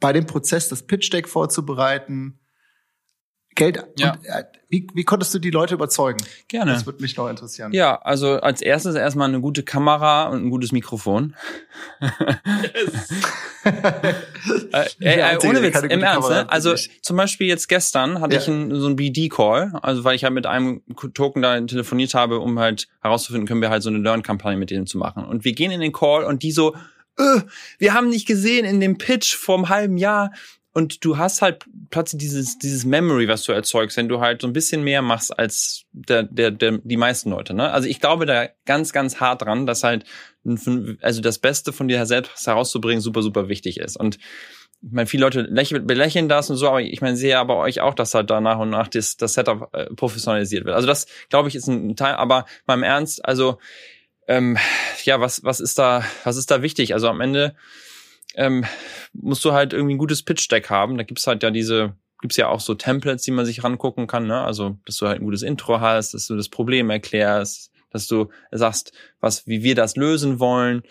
[0.00, 2.40] bei dem Prozess, das Pitch Deck vorzubereiten?
[3.54, 3.84] Geld.
[3.98, 4.12] Ja.
[4.12, 6.24] Und, äh, wie, wie konntest du die Leute überzeugen?
[6.48, 6.72] Gerne.
[6.72, 7.72] Das würde mich noch interessieren.
[7.72, 11.34] Ja, also als erstes erstmal eine gute Kamera und ein gutes Mikrofon.
[12.00, 13.70] äh,
[14.72, 16.50] ey, Der ey, Einzige, ohne Witz, im Ernst, ne?
[16.50, 18.40] Also zum Beispiel jetzt gestern hatte Ja.
[18.40, 20.82] ich einen, so einen BD-Call, also weil ich halt mit einem
[21.14, 24.86] Token da telefoniert habe, um halt herauszufinden, können wir halt so eine Learn-Kampagne mit denen
[24.86, 25.24] zu machen.
[25.24, 26.74] Und wir gehen in den Call und die so,
[27.18, 27.40] äh,
[27.78, 30.32] wir haben nicht gesehen in dem Pitch vom halben Jahr.
[30.74, 34.46] Und du hast halt plötzlich dieses, dieses Memory, was du erzeugst, wenn du halt so
[34.46, 37.52] ein bisschen mehr machst als der, der, der, die meisten Leute.
[37.52, 37.70] Ne?
[37.70, 40.04] Also ich glaube da ganz, ganz hart dran, dass halt,
[41.02, 43.98] also das Beste von dir selbst herauszubringen, super, super wichtig ist.
[43.98, 44.18] Und
[44.84, 47.80] ich meine, viele Leute lächeln, belächeln das und so, aber ich meine, sehe aber euch
[47.80, 50.74] auch, dass halt da nach und nach das, das Setup äh, professionalisiert wird.
[50.74, 53.58] Also das, glaube ich, ist ein Teil, aber mal im Ernst, also
[54.26, 54.56] ähm,
[55.04, 56.94] ja, was, was ist da, was ist da wichtig?
[56.94, 57.54] Also am Ende
[58.34, 58.64] ähm,
[59.12, 60.96] musst du halt irgendwie ein gutes Pitch-Deck haben.
[60.96, 64.26] Da gibt's halt ja diese, gibt's ja auch so Templates, die man sich rangucken kann,
[64.26, 64.40] ne?
[64.40, 68.30] Also, dass du halt ein gutes Intro hast, dass du das Problem erklärst, dass du
[68.50, 70.82] sagst, was, wie wir das lösen wollen.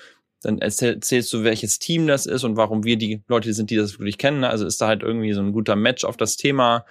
[0.44, 3.76] Dann erzähl- erzählst du, welches Team das ist und warum wir die Leute sind, die
[3.76, 4.40] das wirklich kennen.
[4.42, 4.50] ne?
[4.50, 6.86] Also ist da halt irgendwie so ein guter Match auf das Thema.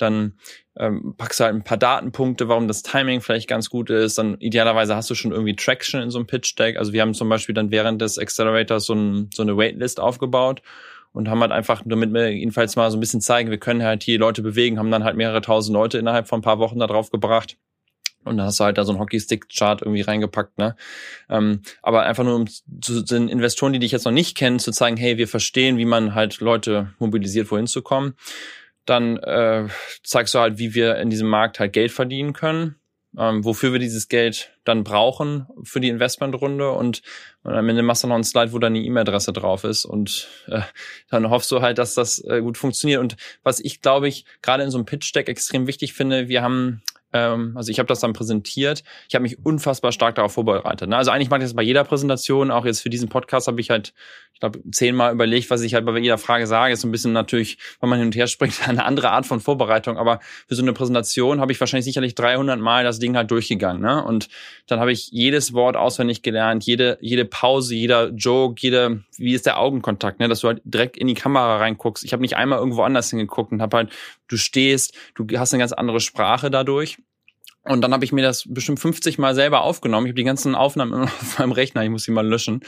[0.00, 0.34] Dann
[0.76, 4.18] ähm, packst du halt ein paar Datenpunkte, warum das Timing vielleicht ganz gut ist.
[4.18, 6.76] Dann idealerweise hast du schon irgendwie Traction in so einem Pitch-Deck.
[6.76, 10.62] Also wir haben zum Beispiel dann während des Accelerators so, ein, so eine Waitlist aufgebaut
[11.12, 14.02] und haben halt einfach, damit wir jedenfalls mal so ein bisschen zeigen, wir können halt
[14.02, 16.86] hier Leute bewegen, haben dann halt mehrere tausend Leute innerhalb von ein paar Wochen da
[16.86, 17.56] drauf gebracht.
[18.24, 20.76] Und da hast du halt da so einen Hockeystick-Chart irgendwie reingepackt, ne?
[21.30, 24.72] Ähm, aber einfach nur um zu den Investoren, die dich jetzt noch nicht kennen, zu
[24.72, 28.14] zeigen, hey, wir verstehen, wie man halt Leute mobilisiert, wohin zu kommen.
[28.86, 29.68] Dann äh,
[30.02, 32.76] zeigst du halt, wie wir in diesem Markt halt Geld verdienen können,
[33.18, 37.02] ähm, wofür wir dieses Geld dann brauchen für die Investmentrunde und,
[37.42, 40.60] und am Ende machst du noch einen Slide, wo deine E-Mail-Adresse drauf ist und äh,
[41.10, 43.00] dann hoffst du halt, dass das äh, gut funktioniert.
[43.00, 46.82] Und was ich, glaube ich, gerade in so einem Pitch-Deck extrem wichtig finde, wir haben
[47.12, 48.84] ähm, also ich habe das dann präsentiert.
[49.08, 50.88] Ich habe mich unfassbar stark darauf vorbereitet.
[50.88, 50.96] Ne?
[50.96, 52.50] Also eigentlich mache ich das bei jeder Präsentation.
[52.50, 53.92] Auch jetzt für diesen Podcast habe ich halt,
[54.40, 56.72] ich glaube, zehnmal überlegt, was ich halt bei jeder Frage sage.
[56.72, 59.40] Ist so ein bisschen natürlich, wenn man hin und her springt, eine andere Art von
[59.40, 59.98] Vorbereitung.
[59.98, 63.82] Aber für so eine Präsentation habe ich wahrscheinlich sicherlich 300 Mal das Ding halt durchgegangen.
[63.82, 64.02] Ne?
[64.02, 64.28] Und
[64.66, 69.46] dann habe ich jedes Wort auswendig gelernt, jede jede Pause, jeder Joke, jede, wie ist
[69.46, 70.28] der Augenkontakt, ne?
[70.28, 72.04] dass du halt direkt in die Kamera reinguckst.
[72.04, 73.92] Ich habe nicht einmal irgendwo anders hingeguckt und habe halt,
[74.28, 76.98] du stehst, du hast eine ganz andere Sprache dadurch.
[77.64, 80.06] Und dann habe ich mir das bestimmt 50 Mal selber aufgenommen.
[80.06, 82.60] Ich habe die ganzen Aufnahmen immer auf meinem Rechner, ich muss sie mal löschen.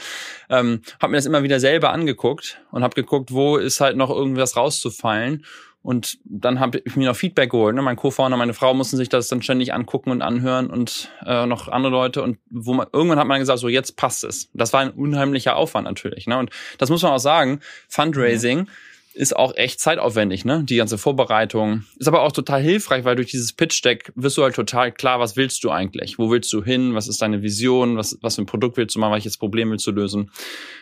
[0.49, 4.09] Ähm, habe mir das immer wieder selber angeguckt und habe geguckt, wo ist halt noch
[4.09, 5.45] irgendwas rauszufallen.
[5.81, 7.75] Und dann habe ich mir noch Feedback geholt.
[7.75, 7.81] Ne?
[7.81, 11.67] Mein Co-Founder, meine Frau mussten sich das dann ständig angucken und anhören und äh, noch
[11.67, 12.23] andere Leute.
[12.23, 14.49] Und wo man irgendwann hat man gesagt, so jetzt passt es.
[14.53, 16.25] Das war ein unheimlicher Aufwand natürlich.
[16.25, 16.37] Ne?
[16.37, 17.59] Und das muss man auch sagen.
[17.89, 18.67] Fundraising
[19.13, 20.63] ist auch echt zeitaufwendig, ne?
[20.63, 21.83] Die ganze Vorbereitung.
[21.97, 25.35] Ist aber auch total hilfreich, weil durch dieses Pitch-Deck wirst du halt total klar, was
[25.35, 26.17] willst du eigentlich?
[26.17, 26.95] Wo willst du hin?
[26.95, 27.97] Was ist deine Vision?
[27.97, 29.13] Was, was für ein Produkt willst du machen?
[29.13, 30.31] Welches Problem willst du lösen?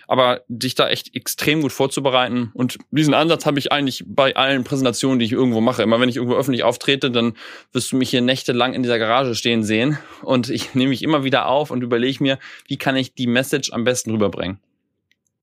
[0.08, 2.52] Aber dich da echt extrem gut vorzubereiten.
[2.54, 5.84] Und diesen Ansatz habe ich eigentlich bei allen Präsentationen, die ich irgendwo mache.
[5.84, 7.34] Immer wenn ich irgendwo öffentlich auftrete, dann
[7.74, 9.98] wirst du mich hier nächtelang in dieser Garage stehen sehen.
[10.22, 13.74] Und ich nehme mich immer wieder auf und überlege mir, wie kann ich die Message
[13.74, 14.60] am besten rüberbringen.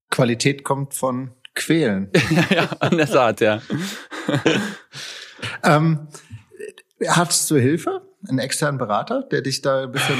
[0.09, 2.11] Qualität kommt von Quälen.
[2.49, 3.61] ja, an der Saat, ja.
[5.63, 6.07] ähm,
[7.07, 8.01] hattest du Hilfe?
[8.27, 10.17] Einen externen Berater, der dich da ein bisschen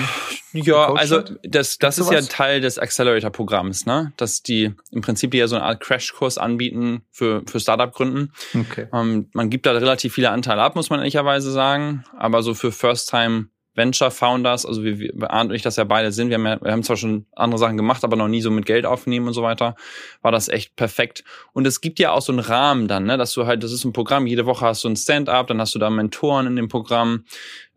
[0.53, 1.33] Ja, also hat?
[1.43, 2.29] das, das ist ja sowas?
[2.29, 4.13] Teil des Accelerator-Programms, ne?
[4.15, 8.31] Dass die im Prinzip ja so eine Art Crashkurs anbieten für, für Startup-Gründen.
[8.55, 8.87] Okay.
[8.93, 12.05] Ähm, man gibt da relativ viele Anteile ab, muss man ehrlicherweise sagen.
[12.17, 13.49] Aber so für First-Time
[13.79, 16.61] Venture Founders, also wir, wir Arndt und ich das ja beide sind, wir haben, ja,
[16.61, 19.33] wir haben zwar schon andere Sachen gemacht, aber noch nie so mit Geld aufnehmen und
[19.33, 19.75] so weiter,
[20.21, 21.23] war das echt perfekt.
[21.53, 23.85] Und es gibt ja auch so einen Rahmen dann, ne, dass du halt, das ist
[23.85, 26.67] ein Programm, jede Woche hast du ein Stand-up, dann hast du da Mentoren in dem
[26.67, 27.23] Programm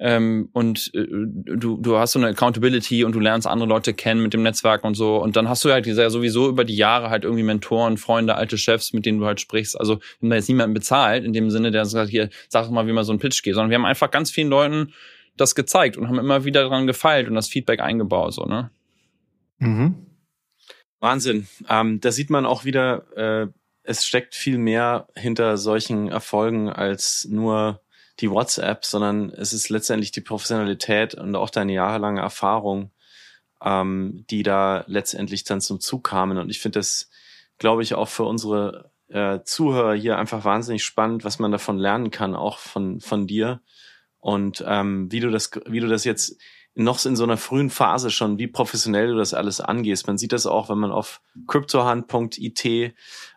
[0.04, 4.20] ähm, und äh, du, du hast so eine Accountability und du lernst andere Leute kennen
[4.20, 5.18] mit dem Netzwerk und so.
[5.18, 8.58] Und dann hast du halt ja sowieso über die Jahre halt irgendwie Mentoren, Freunde, alte
[8.58, 9.78] Chefs, mit denen du halt sprichst.
[9.78, 12.88] Also wir haben da jetzt niemanden bezahlt, in dem Sinne, der sagt, hier, sag mal,
[12.88, 14.92] wie man so einen Pitch geht, sondern wir haben einfach ganz vielen Leuten
[15.36, 18.70] das gezeigt und haben immer wieder dran gefeilt und das Feedback eingebaut, so, ne?
[19.58, 20.06] Mhm.
[21.00, 21.48] Wahnsinn.
[21.68, 23.48] Ähm, da sieht man auch wieder, äh,
[23.82, 27.80] es steckt viel mehr hinter solchen Erfolgen als nur
[28.20, 32.92] die WhatsApp, sondern es ist letztendlich die Professionalität und auch deine jahrelange Erfahrung,
[33.62, 36.38] ähm, die da letztendlich dann zum Zug kamen.
[36.38, 37.10] Und ich finde das,
[37.58, 42.10] glaube ich, auch für unsere äh, Zuhörer hier einfach wahnsinnig spannend, was man davon lernen
[42.10, 43.60] kann, auch von, von dir.
[44.22, 46.40] Und ähm, wie du das, wie du das jetzt
[46.74, 50.06] noch in so einer frühen Phase schon, wie professionell du das alles angehst.
[50.06, 52.94] Man sieht das auch, wenn man auf cryptohand.it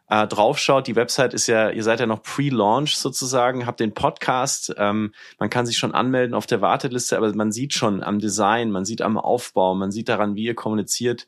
[0.07, 4.73] äh, draufschaut, die Website ist ja, ihr seid ja noch pre-launch sozusagen, habt den Podcast,
[4.77, 8.71] ähm, man kann sich schon anmelden auf der Warteliste, aber man sieht schon am Design,
[8.71, 11.27] man sieht am Aufbau, man sieht daran, wie ihr kommuniziert,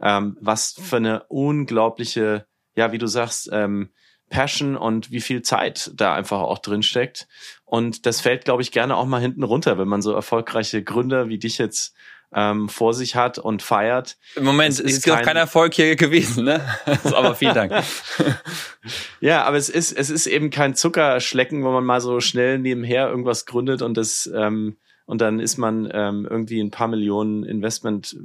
[0.00, 3.90] ähm, was für eine unglaubliche, ja, wie du sagst, ähm,
[4.28, 7.28] Passion und wie viel Zeit da einfach auch drin steckt.
[7.64, 11.28] Und das fällt, glaube ich, gerne auch mal hinten runter, wenn man so erfolgreiche Gründer
[11.28, 11.94] wie dich jetzt
[12.34, 14.16] ähm, vor sich hat und feiert.
[14.34, 16.60] Im Moment es ist, ist kein, kein Erfolg hier gewesen, ne?
[17.04, 17.72] aber vielen Dank.
[19.20, 23.08] ja, aber es ist es ist eben kein Zuckerschlecken, wo man mal so schnell nebenher
[23.08, 28.16] irgendwas gründet und das ähm, und dann ist man ähm, irgendwie ein paar Millionen Investment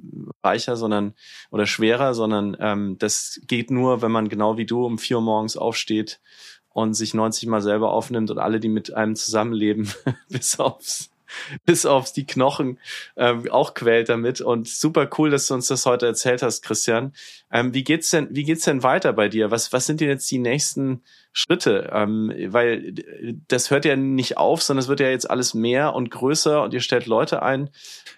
[0.43, 1.13] reicher, sondern
[1.51, 5.23] oder schwerer, sondern ähm, das geht nur, wenn man genau wie du um vier Uhr
[5.23, 6.19] morgens aufsteht
[6.69, 9.89] und sich 90 Mal selber aufnimmt und alle, die mit einem zusammenleben,
[10.29, 11.11] bis aufs
[11.65, 12.79] bis auf die Knochen
[13.17, 14.41] ähm, auch quält damit.
[14.41, 17.13] Und super cool, dass du uns das heute erzählt hast, Christian.
[17.51, 19.51] Ähm, wie geht's denn, wie geht's denn weiter bei dir?
[19.51, 21.03] Was, was sind denn jetzt die nächsten
[21.33, 21.89] Schritte?
[21.93, 22.93] Ähm, weil
[23.47, 26.73] das hört ja nicht auf, sondern es wird ja jetzt alles mehr und größer und
[26.73, 27.69] ihr stellt Leute ein.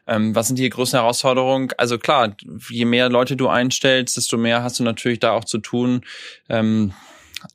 [0.07, 1.69] Ähm, was sind die größten Herausforderungen?
[1.77, 2.35] Also klar,
[2.69, 6.01] je mehr Leute du einstellst, desto mehr hast du natürlich da auch zu tun.
[6.49, 6.93] Ähm,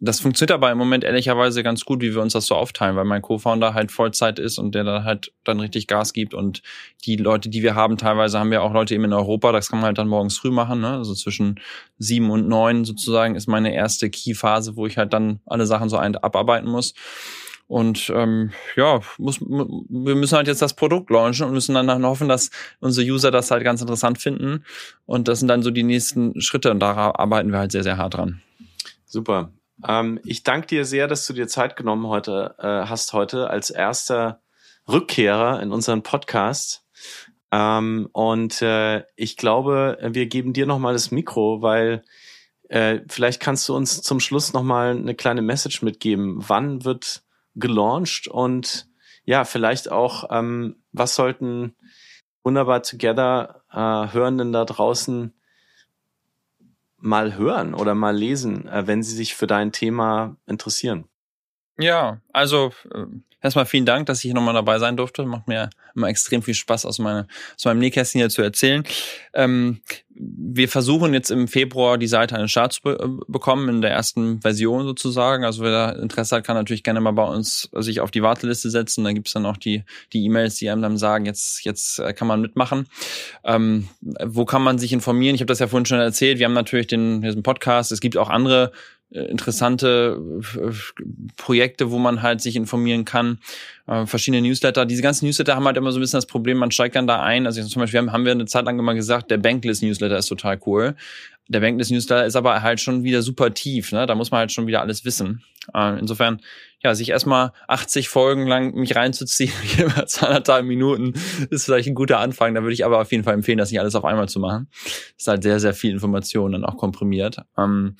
[0.00, 3.04] das funktioniert aber im Moment ehrlicherweise ganz gut, wie wir uns das so aufteilen, weil
[3.04, 6.62] mein Co-Founder halt Vollzeit ist und der dann halt dann richtig Gas gibt und
[7.04, 9.80] die Leute, die wir haben, teilweise haben wir auch Leute eben in Europa, das kann
[9.80, 10.96] man halt dann morgens früh machen, ne?
[10.96, 11.60] also zwischen
[11.98, 15.96] sieben und neun sozusagen ist meine erste Key-Phase, wo ich halt dann alle Sachen so
[15.96, 16.94] ein abarbeiten muss.
[17.68, 22.26] Und ähm, ja, muss, wir müssen halt jetzt das Produkt launchen und müssen dann hoffen,
[22.26, 24.64] dass unsere User das halt ganz interessant finden.
[25.04, 27.98] Und das sind dann so die nächsten Schritte und da arbeiten wir halt sehr, sehr
[27.98, 28.40] hart dran.
[29.04, 29.52] Super.
[29.86, 33.70] Ähm, ich danke dir sehr, dass du dir Zeit genommen heute, äh, hast heute als
[33.70, 34.40] erster
[34.88, 36.84] Rückkehrer in unseren Podcast.
[37.50, 42.04] Ähm, und äh, ich glaube, wir geben dir nochmal das Mikro, weil
[42.68, 46.36] äh, vielleicht kannst du uns zum Schluss nochmal eine kleine Message mitgeben.
[46.48, 47.22] Wann wird
[47.54, 48.88] gelauncht und
[49.24, 51.76] ja, vielleicht auch, ähm, was sollten
[52.42, 55.34] wunderbar Together äh, Hörenden da draußen
[57.00, 61.04] mal hören oder mal lesen, äh, wenn sie sich für dein Thema interessieren.
[61.78, 63.06] Ja, also äh,
[63.40, 65.24] erstmal vielen Dank, dass ich hier nochmal dabei sein durfte.
[65.24, 67.26] Macht mir immer extrem viel Spaß, aus, meine,
[67.56, 68.84] aus meinem Nähkästchen hier zu erzählen.
[69.34, 69.80] Ähm,
[70.20, 73.80] wir versuchen jetzt im Februar die Seite an den Start zu be äh, bekommen, in
[73.80, 75.44] der ersten Version sozusagen.
[75.44, 79.04] Also wer Interesse hat, kann natürlich gerne mal bei uns sich auf die Warteliste setzen.
[79.04, 82.28] Da gibt's dann auch die die E-Mails, die einem dann sagen, jetzt, jetzt äh, kann
[82.28, 82.86] man mitmachen.
[83.44, 85.34] Ähm, wo kann man sich informieren?
[85.34, 86.38] Ich habe das ja vorhin schon erzählt.
[86.38, 87.92] Wir haben natürlich den, diesen Podcast.
[87.92, 88.72] Es gibt auch andere
[89.10, 90.20] interessante
[90.54, 90.72] äh,
[91.36, 93.38] Projekte, wo man halt sich informieren kann,
[93.86, 94.84] äh, verschiedene Newsletter.
[94.84, 97.22] Diese ganzen Newsletter haben halt immer so ein bisschen das Problem, man steigt dann da
[97.22, 97.46] ein.
[97.46, 100.26] Also zum Beispiel haben, haben wir eine Zeit lang immer gesagt, der Bankless Newsletter ist
[100.26, 100.94] total cool.
[101.48, 104.04] Der Bankless Newsletter ist aber halt schon wieder super tief, ne?
[104.04, 105.42] Da muss man halt schon wieder alles wissen.
[105.98, 106.42] insofern,
[106.84, 111.14] ja, sich erstmal 80 Folgen lang mich reinzuziehen, immer 200 Minuten,
[111.48, 112.54] ist vielleicht ein guter Anfang.
[112.54, 114.68] Da würde ich aber auf jeden Fall empfehlen, das nicht alles auf einmal zu machen.
[114.84, 117.38] Das ist halt sehr, sehr viel Information dann auch komprimiert.
[117.56, 117.96] Ähm,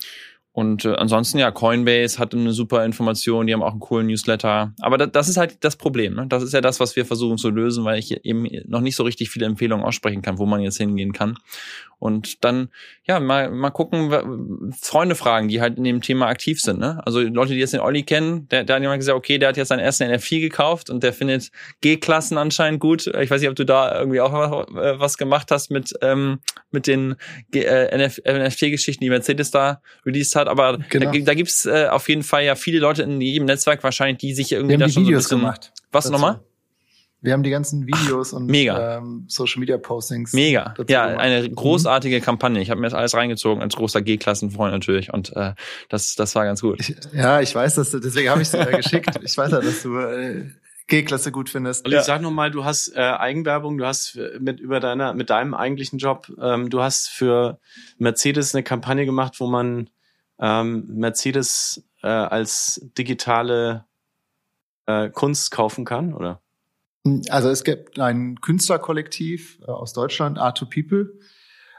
[0.59, 4.73] und äh, ansonsten, ja, Coinbase hat eine super Information, die haben auch einen coolen Newsletter.
[4.81, 6.15] Aber das, das ist halt das Problem.
[6.15, 6.25] Ne?
[6.27, 9.03] Das ist ja das, was wir versuchen zu lösen, weil ich eben noch nicht so
[9.03, 11.37] richtig viele Empfehlungen aussprechen kann, wo man jetzt hingehen kann.
[11.99, 12.69] Und dann,
[13.03, 16.79] ja, mal, mal gucken, Freunde fragen, die halt in dem Thema aktiv sind.
[16.79, 17.01] Ne?
[17.05, 19.57] Also Leute, die jetzt den Olli kennen, der, der hat jemand gesagt, okay, der hat
[19.57, 23.07] jetzt seinen ersten NFT gekauft und der findet G-Klassen anscheinend gut.
[23.07, 26.39] Ich weiß nicht, ob du da irgendwie auch was gemacht hast mit, ähm,
[26.71, 27.15] mit den
[27.53, 30.47] äh, NFT-Geschichten, die Mercedes da released hat.
[30.47, 31.11] Aber genau.
[31.11, 34.33] da, da gibt's äh, auf jeden Fall ja viele Leute in jedem Netzwerk wahrscheinlich, die
[34.33, 35.39] sich irgendwie da schon Videos so ein bisschen...
[35.39, 35.73] Gemacht.
[35.91, 36.39] Was nochmal?
[37.21, 38.97] Wir haben die ganzen Videos und Mega.
[38.97, 40.31] Ähm, Social Media Postings.
[40.31, 40.73] Mega.
[40.87, 41.21] Ja, gemacht.
[41.21, 42.21] eine großartige mhm.
[42.21, 42.61] Kampagne.
[42.61, 45.53] Ich habe mir das alles reingezogen als großer G-Klassenfreund natürlich und äh,
[45.89, 46.79] das das war ganz gut.
[46.79, 49.09] Ich, ja, ich weiß, dass du, deswegen habe ich es dir geschickt.
[49.21, 50.45] Ich weiß ja, dass du äh,
[50.87, 51.85] G-Klasse gut findest.
[51.85, 52.03] Und ich ja.
[52.03, 55.99] sag noch mal, du hast äh, Eigenwerbung, du hast mit über deiner mit deinem eigentlichen
[55.99, 57.59] Job, ähm, du hast für
[57.97, 59.89] Mercedes eine Kampagne gemacht, wo man
[60.39, 63.85] ähm, Mercedes äh, als digitale
[64.85, 66.41] äh, Kunst kaufen kann, oder?
[67.29, 71.19] Also es gibt ein Künstlerkollektiv äh, aus Deutschland, Art to People,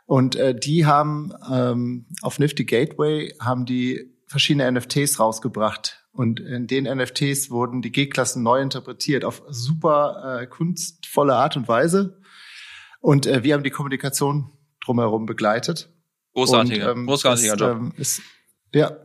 [0.07, 6.67] und äh, die haben ähm, auf Nifty Gateway haben die verschiedene NFTs rausgebracht und in
[6.67, 12.21] den NFTs wurden die G-Klassen neu interpretiert auf super äh, kunstvolle Art und Weise
[13.01, 14.51] und äh, wir haben die Kommunikation
[14.85, 15.93] drumherum begleitet.
[16.35, 17.77] Großartiger, und, ähm, großartiger das, Job.
[17.77, 18.23] Ähm, ist,
[18.75, 18.97] ja,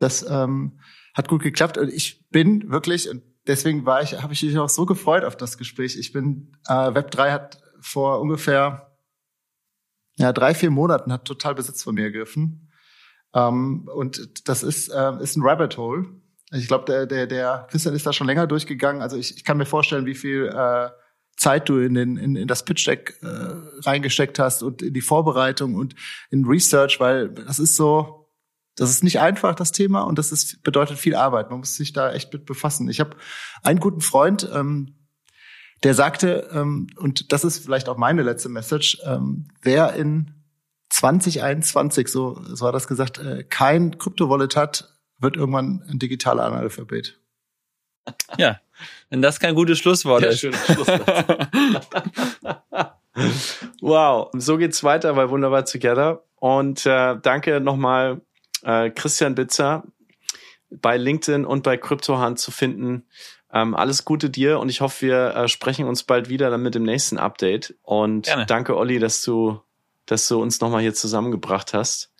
[0.00, 0.80] das ähm,
[1.14, 4.68] hat gut geklappt und ich bin wirklich und deswegen war ich, habe ich mich auch
[4.68, 5.96] so gefreut auf das Gespräch.
[5.98, 8.90] Ich bin, äh, Web3 hat vor ungefähr
[10.16, 12.70] ja, drei, vier Monaten hat total Besitz von mir ergriffen.
[13.34, 16.06] Ähm, und das ist, äh, ist ein Rabbit Hole.
[16.52, 19.00] Ich glaube, der, der, der Christian ist da schon länger durchgegangen.
[19.00, 20.90] Also ich, ich kann mir vorstellen, wie viel äh,
[21.36, 23.26] Zeit du in, den, in, in das Pitch Deck äh,
[23.86, 25.94] reingesteckt hast und in die Vorbereitung und
[26.28, 28.19] in Research, weil das ist so,
[28.80, 31.50] das ist nicht einfach, das Thema, und das ist, bedeutet viel Arbeit.
[31.50, 32.88] Man muss sich da echt mit befassen.
[32.88, 33.14] Ich habe
[33.62, 34.94] einen guten Freund, ähm,
[35.82, 40.32] der sagte, ähm, und das ist vielleicht auch meine letzte Message, ähm, wer in
[40.88, 47.20] 2021, so, so hat das gesagt, äh, kein Kryptowallet hat, wird irgendwann ein digitaler Analphabet.
[48.38, 48.60] Ja,
[49.10, 50.40] wenn das kein gutes Schlusswort ja, ist.
[50.40, 51.50] Schönes Schlusswort.
[53.82, 56.24] wow, so geht's weiter bei Wunderbar Together.
[56.36, 58.22] Und äh, danke nochmal
[58.62, 59.84] äh, Christian Bitzer
[60.70, 63.06] bei LinkedIn und bei CryptoHand zu finden.
[63.52, 66.74] Ähm, alles Gute dir und ich hoffe, wir äh, sprechen uns bald wieder dann mit
[66.74, 67.74] dem nächsten Update.
[67.82, 68.46] Und Gerne.
[68.46, 69.60] danke, Olli, dass du,
[70.06, 72.12] dass du uns nochmal hier zusammengebracht hast.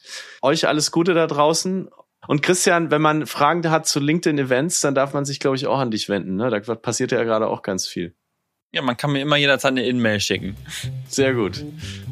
[0.43, 1.89] Euch alles Gute da draußen.
[2.27, 5.79] Und Christian, wenn man Fragen hat zu LinkedIn-Events, dann darf man sich, glaube ich, auch
[5.79, 6.37] an dich wenden.
[6.37, 6.51] Ne?
[6.51, 8.15] Da passiert ja gerade auch ganz viel.
[8.73, 10.57] Ja, man kann mir immer jederzeit eine In-Mail schicken.
[11.09, 11.65] Sehr gut.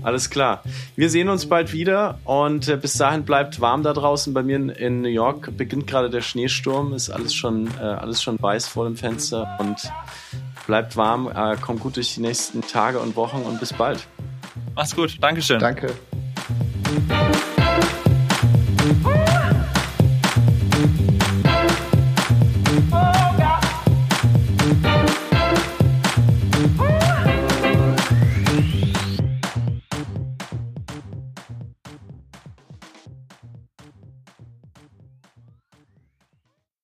[0.03, 0.65] Alles klar.
[0.97, 4.35] Wir sehen uns bald wieder und äh, bis dahin bleibt warm da draußen.
[4.35, 8.21] Bei mir in, in New York beginnt gerade der Schneesturm, ist alles schon, äh, alles
[8.25, 9.77] schon weiß vor dem Fenster und
[10.67, 14.09] bleibt warm, äh, kommt gut durch die nächsten Tage und Wochen und bis bald.
[14.75, 15.17] Mach's gut.
[15.21, 15.61] Dankeschön.
[15.61, 15.95] Danke.